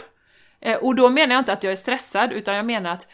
[0.61, 3.09] Eh, och då menar jag inte att jag är stressad, utan jag menar att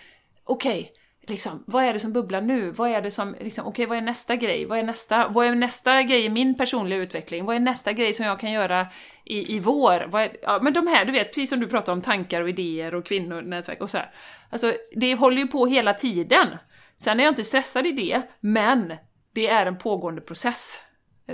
[0.44, 0.92] okej,
[1.30, 2.70] liksom, vad är det som bubblar nu?
[2.70, 4.64] Vad är det som, liksom, okej, vad är nästa grej?
[4.64, 7.44] Vad är nästa, vad är nästa grej i min personliga utveckling?
[7.44, 8.86] Vad är nästa grej som jag kan göra
[9.24, 10.06] i, i vår?
[10.08, 12.48] Vad är, ja, men de här, du vet, precis som du pratar om tankar och
[12.48, 14.14] idéer och kvinnonätverk och så här.
[14.50, 16.48] Alltså, det håller ju på hela tiden.
[16.96, 18.94] Sen är jag inte stressad i det, men
[19.34, 20.82] det är en pågående process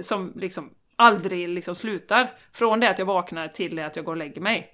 [0.01, 2.35] som liksom aldrig liksom slutar.
[2.53, 4.73] Från det att jag vaknar till det att jag går och lägger mig.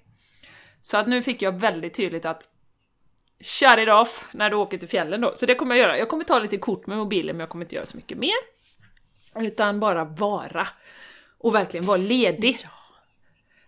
[0.81, 2.49] Så att nu fick jag väldigt tydligt att
[3.41, 5.31] shut it off när du åker till fjällen då.
[5.35, 5.97] Så det kommer jag göra.
[5.97, 8.35] Jag kommer ta lite kort med mobilen men jag kommer inte göra så mycket mer.
[9.35, 10.67] Utan bara vara.
[11.37, 12.59] Och verkligen vara ledig.
[12.63, 12.69] Ja.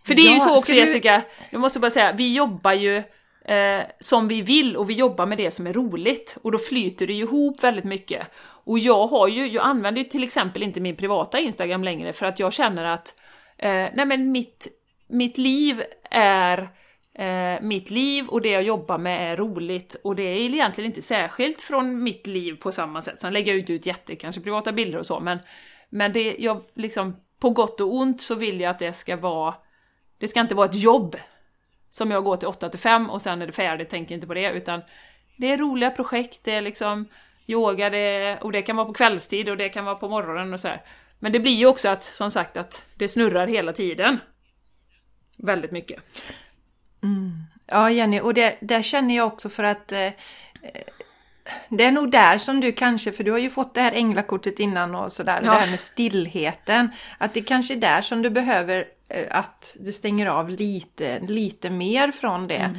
[0.06, 0.78] För det är ja, ju så också du...
[0.78, 2.96] Jessica, jag måste bara säga, vi jobbar ju
[3.44, 6.36] eh, som vi vill och vi jobbar med det som är roligt.
[6.42, 8.26] Och då flyter det ju ihop väldigt mycket.
[8.64, 12.26] Och jag har ju, jag använder ju till exempel inte min privata Instagram längre för
[12.26, 13.14] att jag känner att,
[13.58, 14.68] eh, nej men mitt,
[15.08, 16.68] mitt liv är
[17.18, 21.02] eh, mitt liv och det jag jobbar med är roligt och det är egentligen inte
[21.02, 23.20] särskilt från mitt liv på samma sätt.
[23.20, 25.38] Sen lägger jag inte ut jätte, kanske privata bilder och så, men,
[25.90, 29.54] men det, jag liksom, på gott och ont så vill jag att det ska vara,
[30.18, 31.16] det ska inte vara ett jobb
[31.90, 34.34] som jag går till 8 till 5 och sen är det färdigt, tänker inte på
[34.34, 34.82] det, utan
[35.36, 37.08] det är roliga projekt, det är liksom
[37.46, 40.60] yoga, det, och det kan vara på kvällstid och det kan vara på morgonen och
[40.60, 40.82] sådär.
[41.18, 44.18] Men det blir ju också att, som sagt, att det snurrar hela tiden.
[45.38, 46.00] Väldigt mycket.
[47.06, 47.46] Mm.
[47.66, 50.10] Ja, Jenny, och det, där känner jag också för att eh,
[51.68, 54.58] det är nog där som du kanske, för du har ju fått det här änglakortet
[54.58, 55.50] innan och sådär, ja.
[55.50, 56.90] det här med stillheten.
[57.18, 61.70] Att det kanske är där som du behöver eh, att du stänger av lite, lite
[61.70, 62.54] mer från det.
[62.54, 62.78] Mm.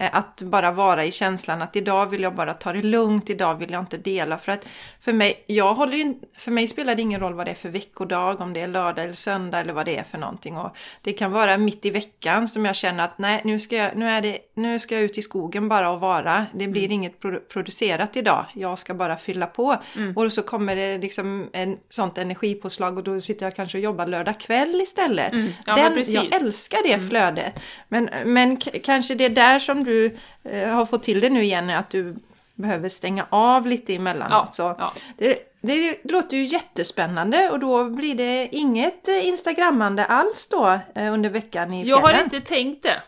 [0.00, 3.54] Eh, att bara vara i känslan att idag vill jag bara ta det lugnt, idag
[3.54, 4.38] vill jag inte dela.
[4.38, 4.68] För att
[5.00, 7.68] för mig, jag håller ju, för mig spelar det ingen roll vad det är för
[7.68, 10.56] veckodag, om det är lördag eller söndag eller vad det är för någonting.
[10.56, 13.96] Och det kan vara mitt i veckan som jag känner att nej, nu ska jag,
[13.96, 16.46] nu är det, nu ska jag ut i skogen bara och vara.
[16.54, 16.92] Det blir mm.
[16.92, 19.76] inget producerat idag, jag ska bara fylla på.
[19.96, 20.16] Mm.
[20.16, 24.06] Och så kommer det liksom en sånt energipåslag och då sitter jag kanske och jobbar
[24.06, 25.32] lördag kväll istället.
[25.32, 25.48] Mm.
[25.66, 27.08] Ja, Den, jag älskar det mm.
[27.08, 27.62] flödet.
[27.88, 31.70] Men, men kanske det är där som du eh, har fått till det nu igen,
[31.70, 32.16] att du
[32.54, 34.30] behöver stänga av lite emellanåt.
[34.30, 34.92] Ja, så ja.
[35.18, 41.12] Det, det låter ju jättespännande och då blir det inget eh, instagrammande alls då eh,
[41.12, 41.88] under veckan i fjällen.
[41.88, 43.02] Jag har inte tänkt det.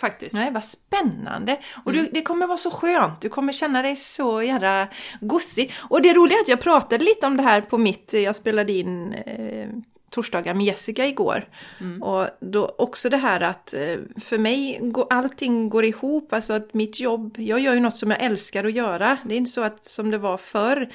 [0.00, 0.34] Faktiskt.
[0.34, 1.60] Nej, vad spännande!
[1.84, 2.04] Och mm.
[2.04, 4.88] du, det kommer vara så skönt, du kommer känna dig så jävla
[5.20, 5.72] gossig.
[5.80, 8.72] Och det roliga är att jag pratade lite om det här på mitt, jag spelade
[8.72, 9.68] in eh,
[10.14, 11.48] torsdagar med Jessica igår.
[11.80, 12.02] Mm.
[12.02, 16.74] Och då också det här att eh, för mig går allting går ihop, alltså att
[16.74, 19.16] mitt jobb, jag gör ju något som jag älskar att göra.
[19.24, 20.88] Det är inte så att som det var förr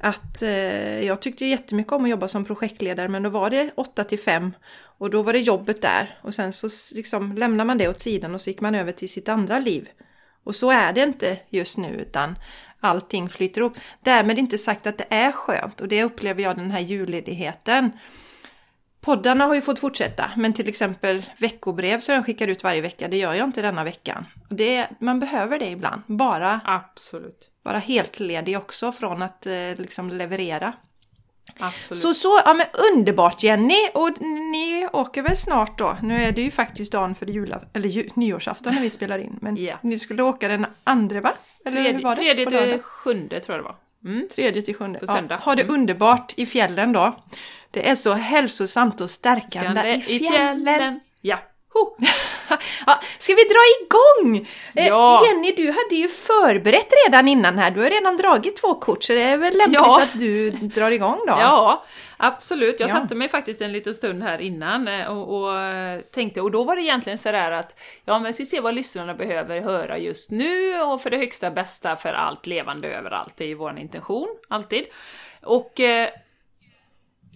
[0.00, 4.04] att eh, jag tyckte jättemycket om att jobba som projektledare men då var det 8
[4.04, 4.52] till 5
[4.98, 8.34] och då var det jobbet där och sen så liksom lämnar man det åt sidan
[8.34, 9.88] och så gick man över till sitt andra liv.
[10.44, 12.38] Och så är det inte just nu utan
[12.80, 13.76] allting flyter ihop.
[14.02, 17.90] Därmed inte sagt att det är skönt och det upplever jag den här julledigheten.
[19.08, 23.08] Poddarna har ju fått fortsätta, men till exempel veckobrev som jag skickar ut varje vecka,
[23.08, 24.26] det gör jag inte denna veckan.
[24.48, 27.50] Det, man behöver det ibland, bara Absolut.
[27.62, 30.72] vara helt ledig också från att eh, liksom leverera.
[31.58, 32.02] Absolut.
[32.02, 33.88] Så, så, ja men underbart Jenny!
[33.94, 35.96] Och ni åker väl snart då?
[36.02, 39.38] Nu är det ju faktiskt dagen för jula, eller ju, nyårsafton när vi spelar in,
[39.40, 39.78] men yeah.
[39.82, 41.32] ni skulle åka den andra va?
[41.64, 42.16] Eller tredje, var det?
[42.16, 43.76] tredje till sjunde tror jag det var.
[44.04, 44.28] Mm.
[44.34, 45.00] Tredje till sjunde.
[45.06, 45.74] Ja, ha det mm.
[45.74, 47.16] underbart i fjällen då.
[47.70, 50.62] Det är så hälsosamt och stärkande i fjällen.
[50.62, 51.00] I fjällen.
[51.20, 51.38] Ja.
[52.86, 54.46] ja, ska vi dra igång?
[54.74, 55.26] Eh, ja.
[55.26, 57.70] Jenny, du hade ju förberett redan innan här.
[57.70, 60.02] Du har redan dragit två kort så det är väl lämpligt ja.
[60.02, 61.32] att du drar igång då?
[61.32, 61.84] Ja,
[62.16, 62.80] absolut.
[62.80, 62.94] Jag ja.
[62.94, 65.54] satte mig faktiskt en liten stund här innan eh, och, och
[66.14, 69.14] tänkte, och då var det egentligen sådär att ja, men jag ska se vad lyssnarna
[69.14, 73.36] behöver höra just nu och för det högsta bästa för allt levande överallt.
[73.36, 74.84] Det är ju vår intention, alltid.
[75.42, 76.08] Och eh,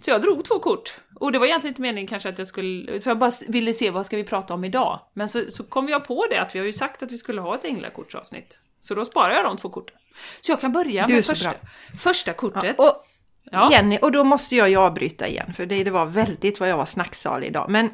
[0.02, 0.96] så jag drog två kort.
[1.20, 3.90] Och det var egentligen inte meningen kanske att jag skulle, för jag bara ville se
[3.90, 5.00] vad ska vi prata om idag.
[5.14, 7.40] Men så, så kom jag på det att vi har ju sagt att vi skulle
[7.40, 8.58] ha ett änglakortsavsnitt.
[8.80, 9.96] Så då sparar jag de två korten.
[10.40, 11.52] Så jag kan börja med första,
[12.00, 12.74] första kortet.
[12.78, 13.06] Ja, och
[13.50, 13.72] ja.
[13.72, 16.76] Jenny, och då måste jag ju avbryta igen, för det, det var väldigt vad jag
[16.76, 17.70] var snacksalig idag.
[17.70, 17.90] Men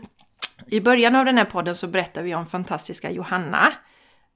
[0.66, 3.72] i början av den här podden så berättar vi om fantastiska Johanna.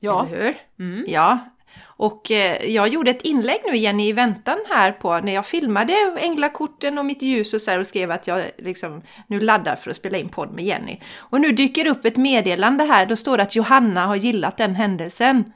[0.01, 0.27] Ja.
[0.27, 0.55] Eller hur?
[0.79, 1.05] Mm.
[1.09, 1.39] Ja,
[1.85, 5.95] och eh, jag gjorde ett inlägg nu igen i väntan här på när jag filmade
[6.21, 9.91] änglakorten och mitt ljus och så här och skrev att jag liksom nu laddar för
[9.91, 10.99] att spela in podd med Jenny.
[11.17, 14.75] Och nu dyker upp ett meddelande här, då står det att Johanna har gillat den
[14.75, 15.53] händelsen.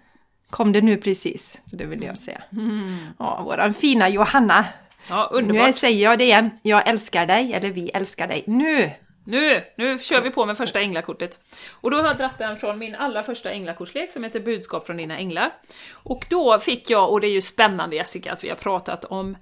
[0.51, 2.43] Kom det nu precis, så det vill jag säga.
[2.53, 2.97] Mm.
[3.19, 4.65] Ja, våran fina Johanna.
[5.09, 5.67] Ja, underbart.
[5.67, 8.45] Nu säger jag det igen, jag älskar dig, eller vi älskar dig.
[8.47, 8.91] Nu
[9.27, 11.39] nu, nu kör vi på med första änglakortet.
[11.73, 14.97] Och då har jag dratt den från min allra första änglakortslek som heter Budskap från
[14.97, 15.53] dina änglar.
[15.93, 19.37] Och då fick jag, och det är ju spännande Jessica att vi har pratat om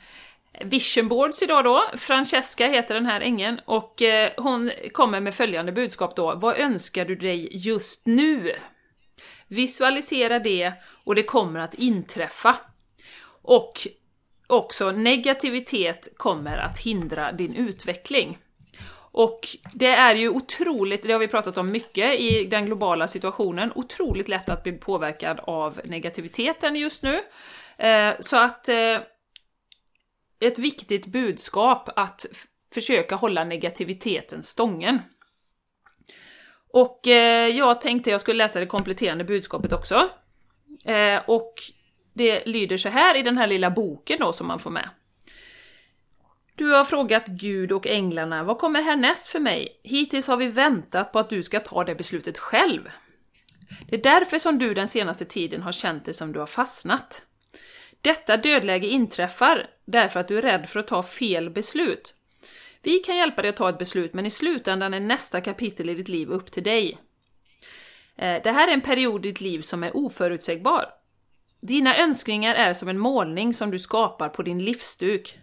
[0.61, 1.83] vision boards idag då.
[1.97, 6.35] Francesca heter den här ängeln och eh, hon kommer med följande budskap då.
[6.35, 8.53] Vad önskar du dig just nu?
[9.49, 10.73] Visualisera det
[11.05, 12.57] och det kommer att inträffa.
[13.43, 13.73] Och
[14.47, 18.39] också negativitet kommer att hindra din utveckling.
[19.17, 23.73] Och det är ju otroligt, det har vi pratat om mycket i den globala situationen,
[23.75, 27.21] otroligt lätt att bli påverkad av negativiteten just nu.
[27.77, 28.99] Eh, så att eh,
[30.41, 32.27] ett viktigt budskap att
[32.75, 34.99] försöka hålla negativiteten stången.
[36.73, 40.09] Och eh, jag tänkte jag skulle läsa det kompletterande budskapet också.
[41.27, 41.55] och
[42.15, 44.89] det lyder så här i den här lilla boken då som man får med.
[46.57, 49.81] Du har frågat Gud och änglarna, vad kommer härnäst för mig?
[49.83, 52.91] Hittills har vi väntat på att du ska ta det beslutet själv.
[53.89, 57.23] Det är därför som du den senaste tiden har känt det som du har fastnat.
[58.01, 62.15] Detta dödläge inträffar därför att du är rädd för att ta fel beslut.
[62.83, 65.95] Vi kan hjälpa dig att ta ett beslut, men i slutändan är nästa kapitel i
[65.95, 66.99] ditt liv upp till dig.
[68.17, 70.87] Eh, det här är en period i ditt liv som är oförutsägbar.
[71.61, 75.39] Dina önskningar är som en målning som du skapar på din livsduk.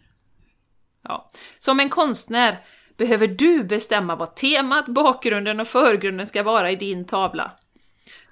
[1.04, 1.32] Ja.
[1.58, 2.66] Som en konstnär
[2.98, 7.52] behöver du bestämma vad temat, bakgrunden och förgrunden ska vara i din tavla.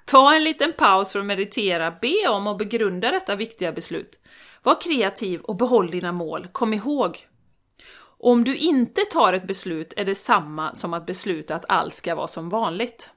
[0.04, 4.20] Ta en liten paus för att meditera, be om och begrunda detta viktiga beslut.
[4.62, 7.26] Var kreativ och behåll dina mål, kom ihåg!
[8.22, 12.14] Om du inte tar ett beslut är det samma som att besluta att allt ska
[12.14, 13.10] vara som vanligt.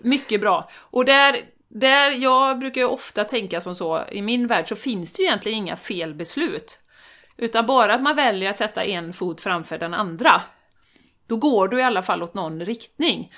[0.00, 0.70] Mycket bra.
[0.74, 1.36] Och där,
[1.68, 5.58] där jag brukar ofta tänka som så, i min värld så finns det ju egentligen
[5.58, 6.78] inga fel beslut.
[7.42, 10.42] Utan bara att man väljer att sätta en fot framför den andra.
[11.26, 13.32] Då går du i alla fall åt någon riktning.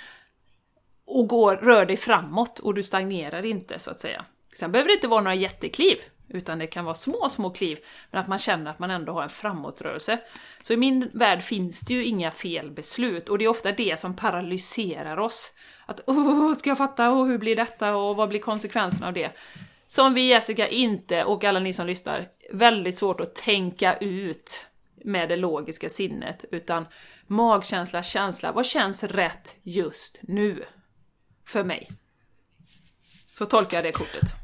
[1.07, 4.25] Och går, rör dig framåt och du stagnerar inte, så att säga.
[4.55, 5.97] Sen behöver det inte vara några jättekliv,
[6.29, 7.79] utan det kan vara små, små kliv,
[8.11, 10.19] men att man känner att man ändå har en framåtrörelse.
[10.63, 13.99] Så i min värld finns det ju inga fel beslut, och det är ofta det
[13.99, 15.53] som paralyserar oss.
[15.87, 19.33] Att oh, ska jag fatta, och hur blir detta, och vad blir konsekvenserna av det?
[19.95, 24.67] Som vi Jessica inte, och alla ni som lyssnar, väldigt svårt att tänka ut
[25.05, 26.87] med det logiska sinnet, utan
[27.27, 30.65] magkänsla, känsla, vad känns rätt just nu?
[31.47, 31.89] För mig.
[33.39, 34.35] Så tolkar jag det kortet.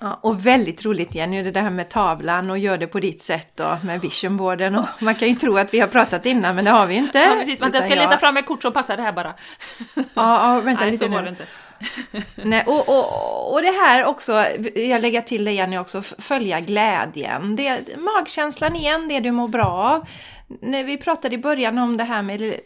[0.00, 3.60] Ja, och väldigt roligt Jenny, det här med tavlan och gör det på ditt sätt
[3.60, 4.76] och med visionboarden.
[4.76, 7.18] Och man kan ju tro att vi har pratat innan, men det har vi inte.
[7.18, 7.60] Ja, precis.
[7.60, 9.34] Vänta, jag ska leta fram ett kort som passar det här bara.
[9.94, 11.16] Ja, ja vänta Nej, lite så nu.
[11.16, 11.46] var det inte.
[12.34, 14.32] Nej, och, och, och det här också,
[14.74, 17.56] jag lägger till det Jenny också, följa glädjen.
[17.56, 20.06] Det, magkänslan igen, det du mår bra av.
[20.60, 22.56] När vi pratade i början om det här med eh,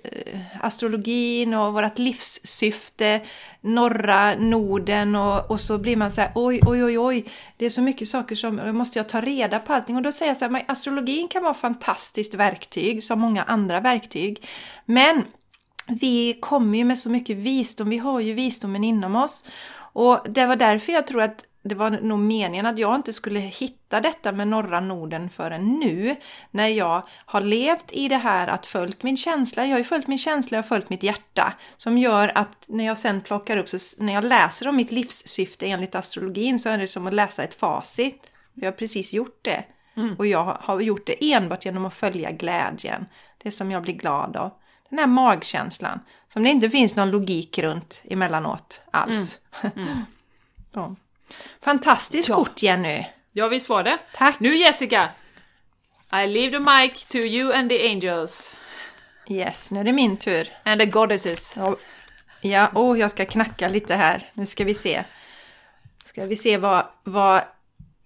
[0.60, 3.20] astrologin och vårt livssyfte,
[3.60, 7.24] norra Norden och, och så blir man så här oj, oj, oj, oj,
[7.56, 9.96] det är så mycket saker som måste jag ta reda på allting.
[9.96, 13.80] Och då säger jag så här, astrologin kan vara ett fantastiskt verktyg som många andra
[13.80, 14.48] verktyg.
[14.84, 15.24] Men
[15.86, 19.44] vi kommer ju med så mycket visdom, vi har ju visdomen inom oss.
[19.76, 23.40] Och det var därför jag tror att det var nog meningen att jag inte skulle
[23.40, 26.16] hitta detta med norra Norden förrän nu.
[26.50, 29.64] När jag har levt i det här att följt min känsla.
[29.64, 31.52] Jag har ju följt min känsla, jag har följt mitt hjärta.
[31.76, 35.66] Som gör att när jag sen plockar upp, så när jag läser om mitt livssyfte
[35.66, 38.30] enligt astrologin så är det som att läsa ett facit.
[38.54, 39.64] Jag har precis gjort det.
[39.96, 40.14] Mm.
[40.18, 43.06] Och jag har gjort det enbart genom att följa glädjen.
[43.42, 44.50] Det som jag blir glad av.
[44.88, 46.00] Den här magkänslan.
[46.32, 49.38] Som det inte finns någon logik runt emellanåt alls.
[49.76, 49.88] Mm.
[50.74, 50.96] Så.
[51.62, 52.34] Fantastiskt Ja.
[52.34, 53.04] kort Jenny!
[53.32, 53.98] Ja, visst var det.
[54.14, 54.40] Tack!
[54.40, 55.10] Nu Jessica!
[56.12, 58.56] I leave the mic to you and the angels.
[59.28, 60.48] Yes, nu är det min tur.
[60.64, 61.58] And the goddesses.
[62.40, 64.30] Ja, oh, jag ska knacka lite här.
[64.34, 65.04] Nu ska vi se.
[66.04, 67.42] Ska vi se vad, vad,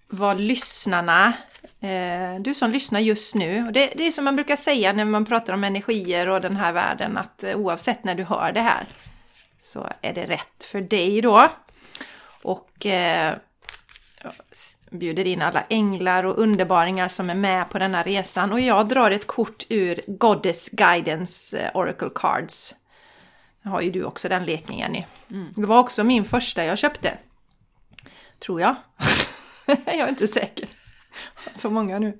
[0.07, 1.33] vad lyssnarna,
[2.39, 5.53] du som lyssnar just nu, det, det är som man brukar säga när man pratar
[5.53, 8.85] om energier och den här världen, att eh, oavsett när du hör det här
[9.59, 11.49] så är det rätt för dig då.
[12.43, 13.35] Och eh,
[14.23, 14.33] jag
[14.89, 18.51] bjuder in alla änglar och underbaringar som är med på denna resan.
[18.51, 22.75] Och jag drar ett kort ur Goddess Guidance eh, Oracle Cards.
[23.61, 25.05] Nu har ju du också den leken Jenny.
[25.55, 27.17] Det var också min första jag köpte.
[28.39, 28.75] Tror jag.
[29.85, 30.69] jag är inte säker.
[31.55, 32.19] Så många nu.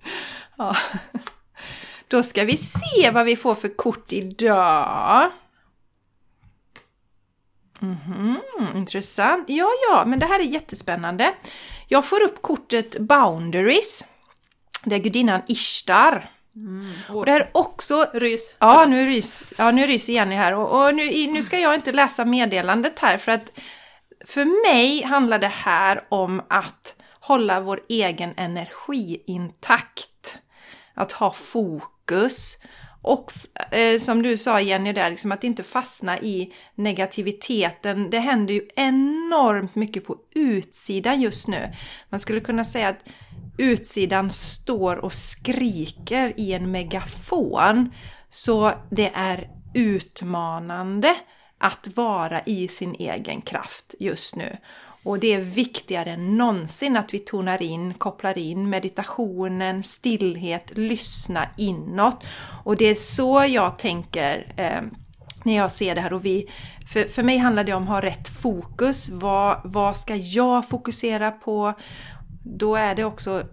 [0.57, 0.75] Ja.
[2.07, 5.31] Då ska vi se vad vi får för kort idag.
[7.79, 8.39] Mhm,
[8.75, 9.45] intressant.
[9.47, 11.33] Ja, ja, men det här är jättespännande.
[11.87, 14.05] Jag får upp kortet Boundaries.
[14.83, 16.29] Det är gudinnan Ishtar.
[17.09, 18.55] Och det här är också Rys.
[18.59, 20.55] Ja, nu rys, ja, nu ryser Jenny här.
[20.55, 23.59] Och, och nu, nu ska jag inte läsa meddelandet här för att
[24.25, 30.37] för mig handlar det här om att hålla vår egen energi intakt.
[30.93, 32.57] Att ha fokus
[33.01, 33.31] Och
[33.71, 38.09] eh, som du sa Jenny där, liksom att inte fastna i negativiteten.
[38.09, 41.71] Det händer ju enormt mycket på utsidan just nu.
[42.09, 43.09] Man skulle kunna säga att
[43.57, 47.93] utsidan står och skriker i en megafon.
[48.31, 51.15] Så det är utmanande
[51.57, 54.57] att vara i sin egen kraft just nu.
[55.03, 61.49] Och det är viktigare än någonsin att vi tonar in, kopplar in meditationen, stillhet, lyssna
[61.57, 62.23] inåt.
[62.63, 64.81] Och det är så jag tänker eh,
[65.43, 66.13] när jag ser det här.
[66.13, 66.49] Och vi,
[66.93, 69.09] för, för mig handlar det om att ha rätt fokus.
[69.09, 71.73] Vad, vad ska jag fokusera på?
[72.43, 73.43] Då är det också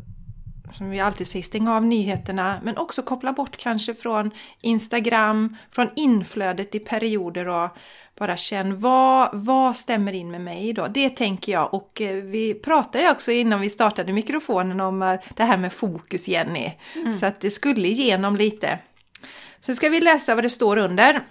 [0.73, 4.31] som vi alltid säger, stänga av nyheterna men också koppla bort kanske från
[4.61, 7.71] Instagram, från inflödet i perioder och
[8.19, 10.91] bara känn vad, vad stämmer in med mig idag?
[10.93, 15.45] Det tänker jag och eh, vi pratade också innan vi startade mikrofonen om eh, det
[15.45, 16.73] här med fokus Jenny.
[16.95, 17.14] Mm.
[17.14, 18.79] Så att det skulle igenom lite.
[19.61, 21.23] Så ska vi läsa vad det står under.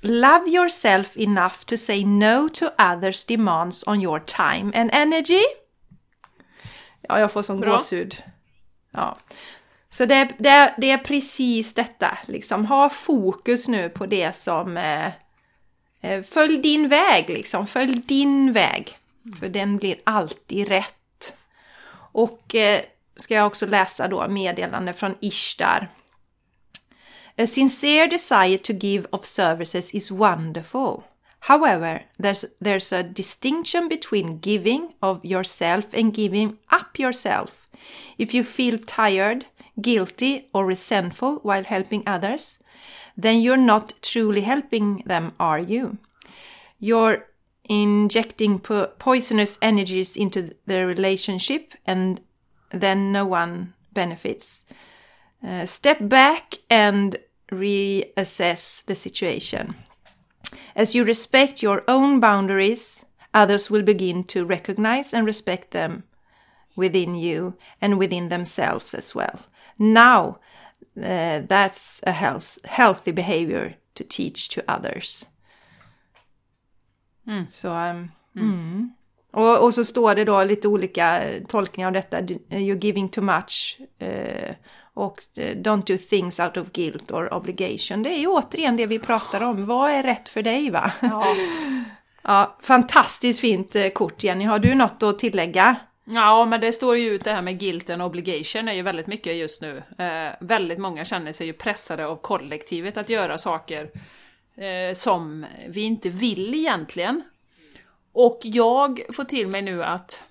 [0.00, 5.42] Love yourself enough to say no to others demands on your time and energy.
[7.00, 8.22] Ja, jag får sån gåshud.
[8.90, 9.18] Ja.
[9.90, 15.12] Så det, det, det är precis detta, liksom ha fokus nu på det som Eh,
[16.00, 18.98] Eh, följ din väg liksom, följ din väg.
[19.40, 21.36] För den blir alltid rätt.
[22.12, 22.80] Och eh,
[23.16, 25.88] ska jag också läsa då meddelande från Ishtar.
[27.38, 31.02] A sincere desire to give of services is wonderful.
[31.40, 37.68] However, there's, there's a distinction between giving of yourself and giving up yourself.
[38.16, 39.44] If you feel tired,
[39.80, 42.58] guilty or resentful while helping others,
[43.16, 45.98] then you're not truly helping them, are you?
[46.78, 47.26] You're
[47.68, 52.20] injecting po poisonous energies into the relationship and
[52.70, 54.64] then no one benefits.
[55.44, 57.16] Uh, step back and
[57.50, 59.74] reassess the situation.
[60.74, 66.04] As you respect your own boundaries, others will begin to recognize and respect them
[66.76, 69.40] within you and within themselves as well.
[69.78, 70.38] Now,
[70.96, 75.26] Uh, that's a health, healthy behavior to teach to others.
[77.26, 77.46] Mm.
[77.48, 78.10] Så, um, mm.
[78.36, 78.92] Mm.
[79.32, 82.20] Och, och, så står det då lite olika tolkningar av detta.
[82.20, 83.80] You're giving too much.
[84.02, 84.54] Uh,
[84.94, 88.02] och uh, don't do things out of guilt or obligation.
[88.02, 89.66] Det är ju återigen det vi pratar om.
[89.66, 90.92] Vad är rätt för dig va?
[91.02, 91.24] Ja.
[92.22, 94.44] ja, fantastiskt fint kort Jenny.
[94.44, 95.76] Har du något att tillägga?
[96.08, 99.06] Ja, men det står ju ut det här med guilt and obligation är ju väldigt
[99.06, 99.82] mycket just nu.
[99.98, 103.90] Eh, väldigt många känner sig ju pressade av kollektivet att göra saker
[104.56, 107.22] eh, som vi inte vill egentligen.
[108.12, 110.22] Och jag får till mig nu att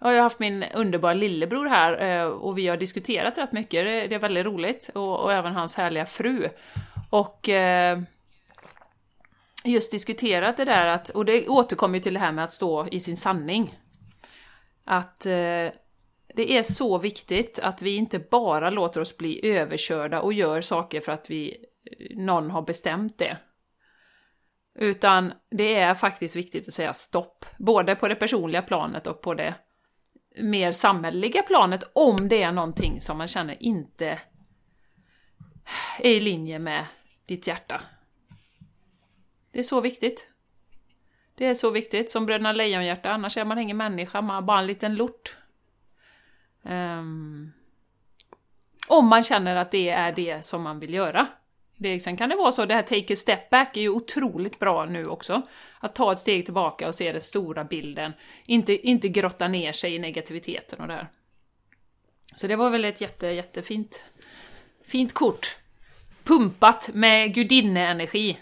[0.00, 4.14] jag har haft min underbara lillebror här eh, och vi har diskuterat rätt mycket, det
[4.14, 6.48] är väldigt roligt, och, och även hans härliga fru.
[7.10, 8.00] Och eh,
[9.64, 12.88] just diskuterat det där att, och det återkommer ju till det här med att stå
[12.88, 13.74] i sin sanning.
[14.84, 15.68] Att eh,
[16.34, 21.00] det är så viktigt att vi inte bara låter oss bli överkörda och gör saker
[21.00, 23.38] för att vi, eh, någon har bestämt det.
[24.74, 29.34] Utan det är faktiskt viktigt att säga stopp, både på det personliga planet och på
[29.34, 29.54] det
[30.38, 34.20] mer samhälleliga planet, om det är någonting som man känner inte
[35.98, 36.86] är i linje med
[37.26, 37.82] ditt hjärta.
[39.52, 40.29] Det är så viktigt.
[41.40, 44.58] Det är så viktigt, som Bröderna Lejonhjärta, annars är man ingen människa, man är bara
[44.58, 45.36] en liten lort.
[46.62, 47.52] Um,
[48.88, 51.26] om man känner att det är det som man vill göra.
[51.76, 54.58] Det, sen kan det vara så, det här take a step back är ju otroligt
[54.58, 55.42] bra nu också.
[55.78, 58.12] Att ta ett steg tillbaka och se den stora bilden.
[58.46, 61.08] Inte, inte grotta ner sig i negativiteten och det här.
[62.34, 64.04] Så det var väl ett jätte, jättefint
[64.86, 65.56] fint kort.
[66.24, 68.38] Pumpat med gudinne-energi.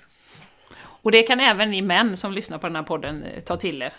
[1.03, 3.83] Och det kan även ni män som lyssnar på den här podden eh, ta till
[3.83, 3.93] er.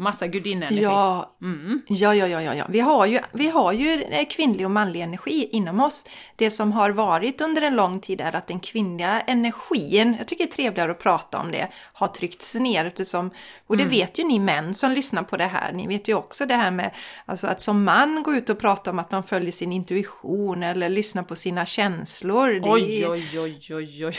[0.00, 0.82] Massa gudinnenergi.
[0.82, 1.82] Ja, mm.
[1.88, 2.66] ja, ja, ja, ja.
[2.68, 6.06] Vi har, ju, vi har ju kvinnlig och manlig energi inom oss.
[6.36, 10.44] Det som har varit under en lång tid är att den kvinnliga energin, jag tycker
[10.44, 13.30] det är trevligare att prata om det, har tryckts ner eftersom,
[13.66, 13.90] och det mm.
[13.90, 16.70] vet ju ni män som lyssnar på det här, ni vet ju också det här
[16.70, 16.90] med
[17.26, 20.88] alltså att som man gå ut och prata om att man följer sin intuition eller
[20.88, 22.48] lyssnar på sina känslor.
[22.48, 24.14] Det oj, oj, oj, oj, oj.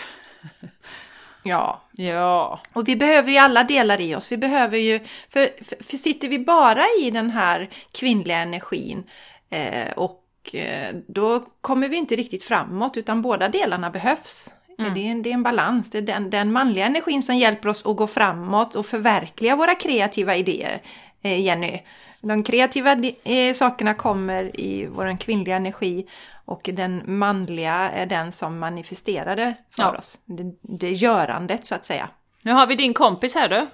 [1.44, 1.82] Ja.
[1.92, 2.60] Ja.
[2.74, 4.32] Och vi behöver ju alla delar i oss.
[4.32, 7.70] Vi behöver ju, för, för, för sitter vi bara i den här
[8.00, 9.04] kvinnliga energin
[9.50, 14.54] eh, och eh, då kommer vi inte riktigt framåt utan båda delarna behövs.
[14.80, 14.94] Mm.
[14.94, 15.90] Det, är en, det är en balans.
[15.90, 19.76] Det är den, den manliga energin som hjälper oss att gå framåt och förverkliga våra
[19.76, 20.82] kreativa idéer,
[21.22, 21.82] eh, Jenny.
[22.22, 26.08] De kreativa eh, sakerna kommer i vår kvinnliga energi
[26.46, 29.98] och den manliga är den som manifesterade för ja.
[29.98, 30.20] oss.
[30.26, 32.10] Det, det görandet så att säga.
[32.42, 33.68] Nu har vi din kompis här du.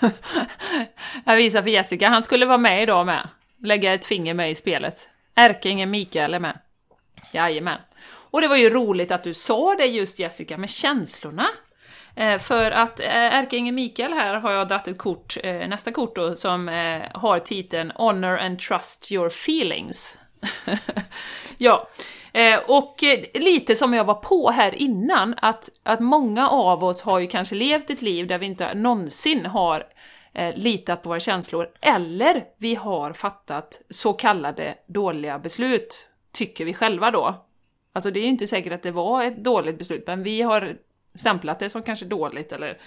[1.24, 3.28] Jag visar för Jessica, han skulle vara med idag med.
[3.62, 5.08] Lägga ett finger med i spelet.
[5.34, 6.58] Erkingen Mikael är med.
[7.32, 7.80] Jajamän.
[8.30, 11.46] Och det var ju roligt att du sa det just Jessica, med känslorna.
[12.18, 16.16] Eh, för att eh, ärkeängeln Mikael här har jag dragit ett kort, eh, nästa kort
[16.16, 16.68] då, som
[17.14, 20.18] har titeln Honor and Trust Your Feelings.
[21.58, 21.88] ja,
[22.66, 23.04] och
[23.34, 27.54] lite som jag var på här innan, att, att många av oss har ju kanske
[27.54, 29.86] levt ett liv där vi inte någonsin har
[30.54, 37.10] litat på våra känslor, eller vi har fattat så kallade dåliga beslut, tycker vi själva
[37.10, 37.34] då.
[37.92, 40.76] Alltså det är ju inte säkert att det var ett dåligt beslut, men vi har
[41.14, 42.78] stämplat det som kanske dåligt eller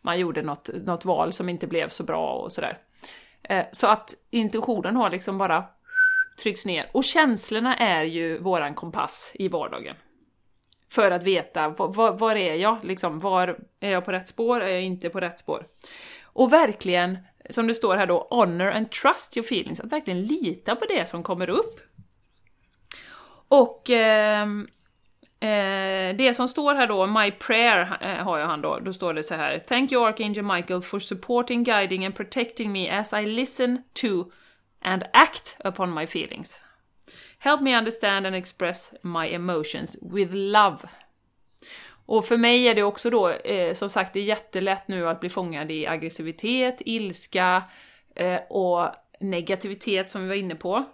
[0.00, 2.78] man gjorde något, något val som inte blev så bra och sådär.
[3.42, 5.64] Eh, så att intuitionen har liksom bara
[6.42, 6.90] tryckts ner.
[6.92, 9.96] Och känslorna är ju våran kompass i vardagen.
[10.90, 12.84] För att veta, var, var är jag?
[12.84, 14.60] Liksom, var är jag på rätt spår?
[14.60, 15.66] Är jag inte på rätt spår?
[16.22, 17.18] Och verkligen,
[17.50, 21.08] som det står här då, honor and trust your feelings, att verkligen lita på det
[21.08, 21.80] som kommer upp.
[23.48, 24.46] Och eh,
[25.40, 29.14] Eh, det som står här då, My prayer eh, har jag han då, då står
[29.14, 33.26] det så här Thank you Archangel Michael for supporting, guiding and protecting me as I
[33.26, 34.30] listen to
[34.82, 36.62] and act upon my feelings.
[37.38, 40.78] Help me understand and express my emotions with love.
[42.06, 45.20] Och för mig är det också då, eh, som sagt, det är jättelätt nu att
[45.20, 47.62] bli fångad i aggressivitet, ilska
[48.14, 48.88] eh, och
[49.20, 50.84] negativitet som vi var inne på.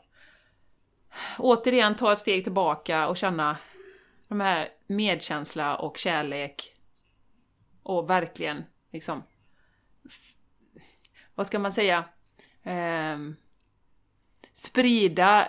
[1.39, 3.57] Återigen ta ett steg tillbaka och känna
[4.31, 6.75] de här medkänsla och kärlek
[7.83, 9.23] och verkligen liksom
[11.35, 12.05] vad ska man säga
[12.63, 13.19] eh,
[14.53, 15.49] sprida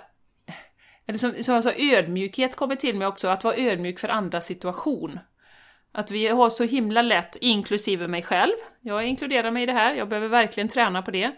[1.06, 5.20] eller som, som alltså, ödmjukhet kommer till mig också, att vara ödmjuk för andra situation.
[5.92, 9.94] Att vi har så himla lätt, inklusive mig själv, jag inkluderar mig i det här,
[9.94, 11.32] jag behöver verkligen träna på det,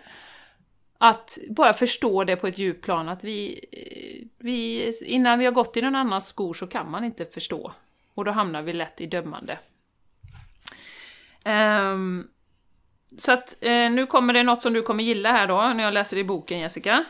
[1.03, 5.51] att bara förstå det på ett djupt plan, att vi, eh, vi, innan vi har
[5.51, 7.73] gått i någon annans skor så kan man inte förstå.
[8.13, 9.57] Och då hamnar vi lätt i dömande.
[11.45, 12.27] Um,
[13.17, 15.93] så att eh, nu kommer det något som du kommer gilla här då, när jag
[15.93, 17.05] läser i boken Jessica.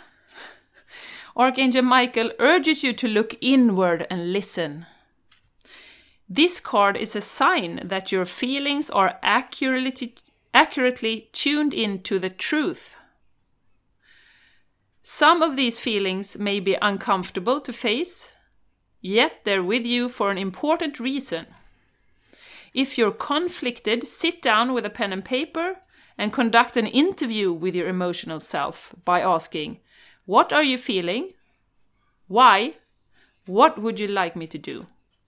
[1.33, 4.85] Archangel Michael urges you to look inward and listen.
[6.35, 10.13] This card is a sign that your feelings are accurately,
[10.51, 12.95] accurately tuned in to the truth
[15.05, 18.31] Some of these feelings may be uncomfortable to face,
[19.01, 21.45] yet they're with you for an important reason.
[22.73, 25.75] If you're conflicted, sit down with a pen and paper
[26.17, 29.81] and conduct an interview with your emotional self by asking,
[30.25, 31.33] What are you feeling?
[32.29, 32.75] Why?
[33.45, 34.87] What would you like me to do?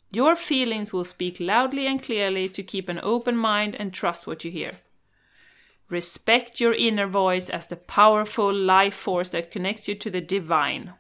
[0.10, 4.46] Your feelings will speak loudly and clearly to keep an open mind and trust what
[4.46, 4.72] you hear.
[5.90, 10.94] Respect your inner voice as the powerful life force that connects you to the divine.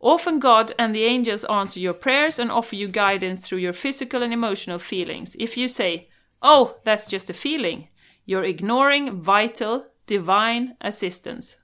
[0.00, 4.22] Often God and the angels answer your prayers and offer you guidance through your physical
[4.22, 5.36] and emotional feelings.
[5.38, 6.08] If you say,
[6.40, 7.88] Oh, that's just a feeling,
[8.24, 11.56] you're ignoring vital, divine assistance.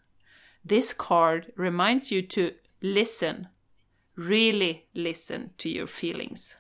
[0.65, 2.53] This card reminds you to
[2.83, 3.49] listen,
[4.17, 6.57] really listen to your feelings.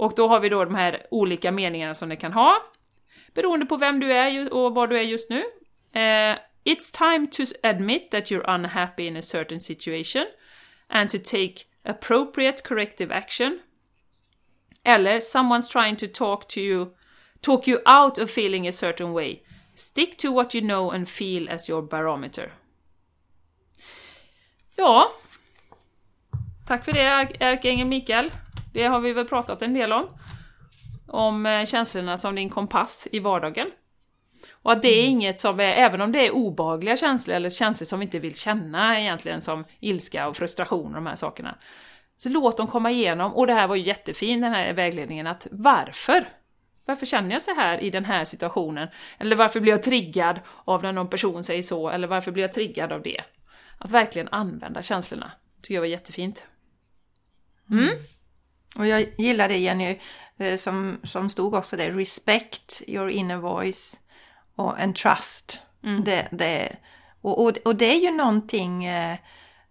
[0.00, 2.56] Och då har vi då de här olika meningarna som det kan ha
[3.34, 5.40] beroende på vem du är och var du är just nu.
[5.96, 10.26] Uh, it's time to admit that you're unhappy in a certain situation
[10.88, 13.60] and to take appropriate corrective action.
[14.84, 16.94] Eller someone's trying to talk to you,
[17.40, 19.42] talk you out of feeling a certain way.
[19.74, 22.52] Stick to what you know and feel as your barometer.
[24.76, 25.12] Ja,
[26.66, 27.02] tack för det
[27.40, 28.30] ärkeängeln Mikael.
[28.72, 30.08] Det har vi väl pratat en del om
[31.10, 33.70] om eh, känslorna som din kompass i vardagen.
[34.52, 35.10] Och att det är mm.
[35.10, 38.34] inget som är, även om det är obagliga känslor, eller känslor som vi inte vill
[38.34, 41.58] känna egentligen, som ilska och frustration och de här sakerna.
[42.16, 45.46] Så låt dem komma igenom, och det här var ju jättefin den här vägledningen, att
[45.50, 46.28] varför?
[46.84, 48.88] Varför känner jag så här i den här situationen?
[49.18, 51.88] Eller varför blir jag triggad av när någon person säger så?
[51.88, 53.20] Eller varför blir jag triggad av det?
[53.78, 55.32] Att verkligen använda känslorna,
[55.62, 56.44] tycker jag var jättefint.
[57.70, 57.88] Mm.
[58.76, 59.98] Och jag gillar det Jenny,
[60.40, 64.00] Eh, som, som stod också där, respect your inner voice
[64.56, 65.60] och and trust.
[65.84, 66.04] Mm.
[66.04, 66.76] Det, det,
[67.20, 69.16] och, och, och, det är ju någonting eh,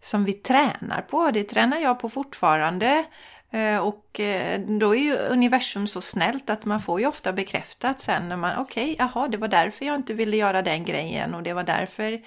[0.02, 3.06] som vi tränar på, det tränar jag på fortfarande.
[3.52, 8.00] Eh, och eh, då är ju universum så snällt att man får ju ofta bekräftat
[8.00, 11.36] sen när man okej, okay, jaha, det var därför jag inte ville göra den grejen
[11.36, 12.22] och det var därför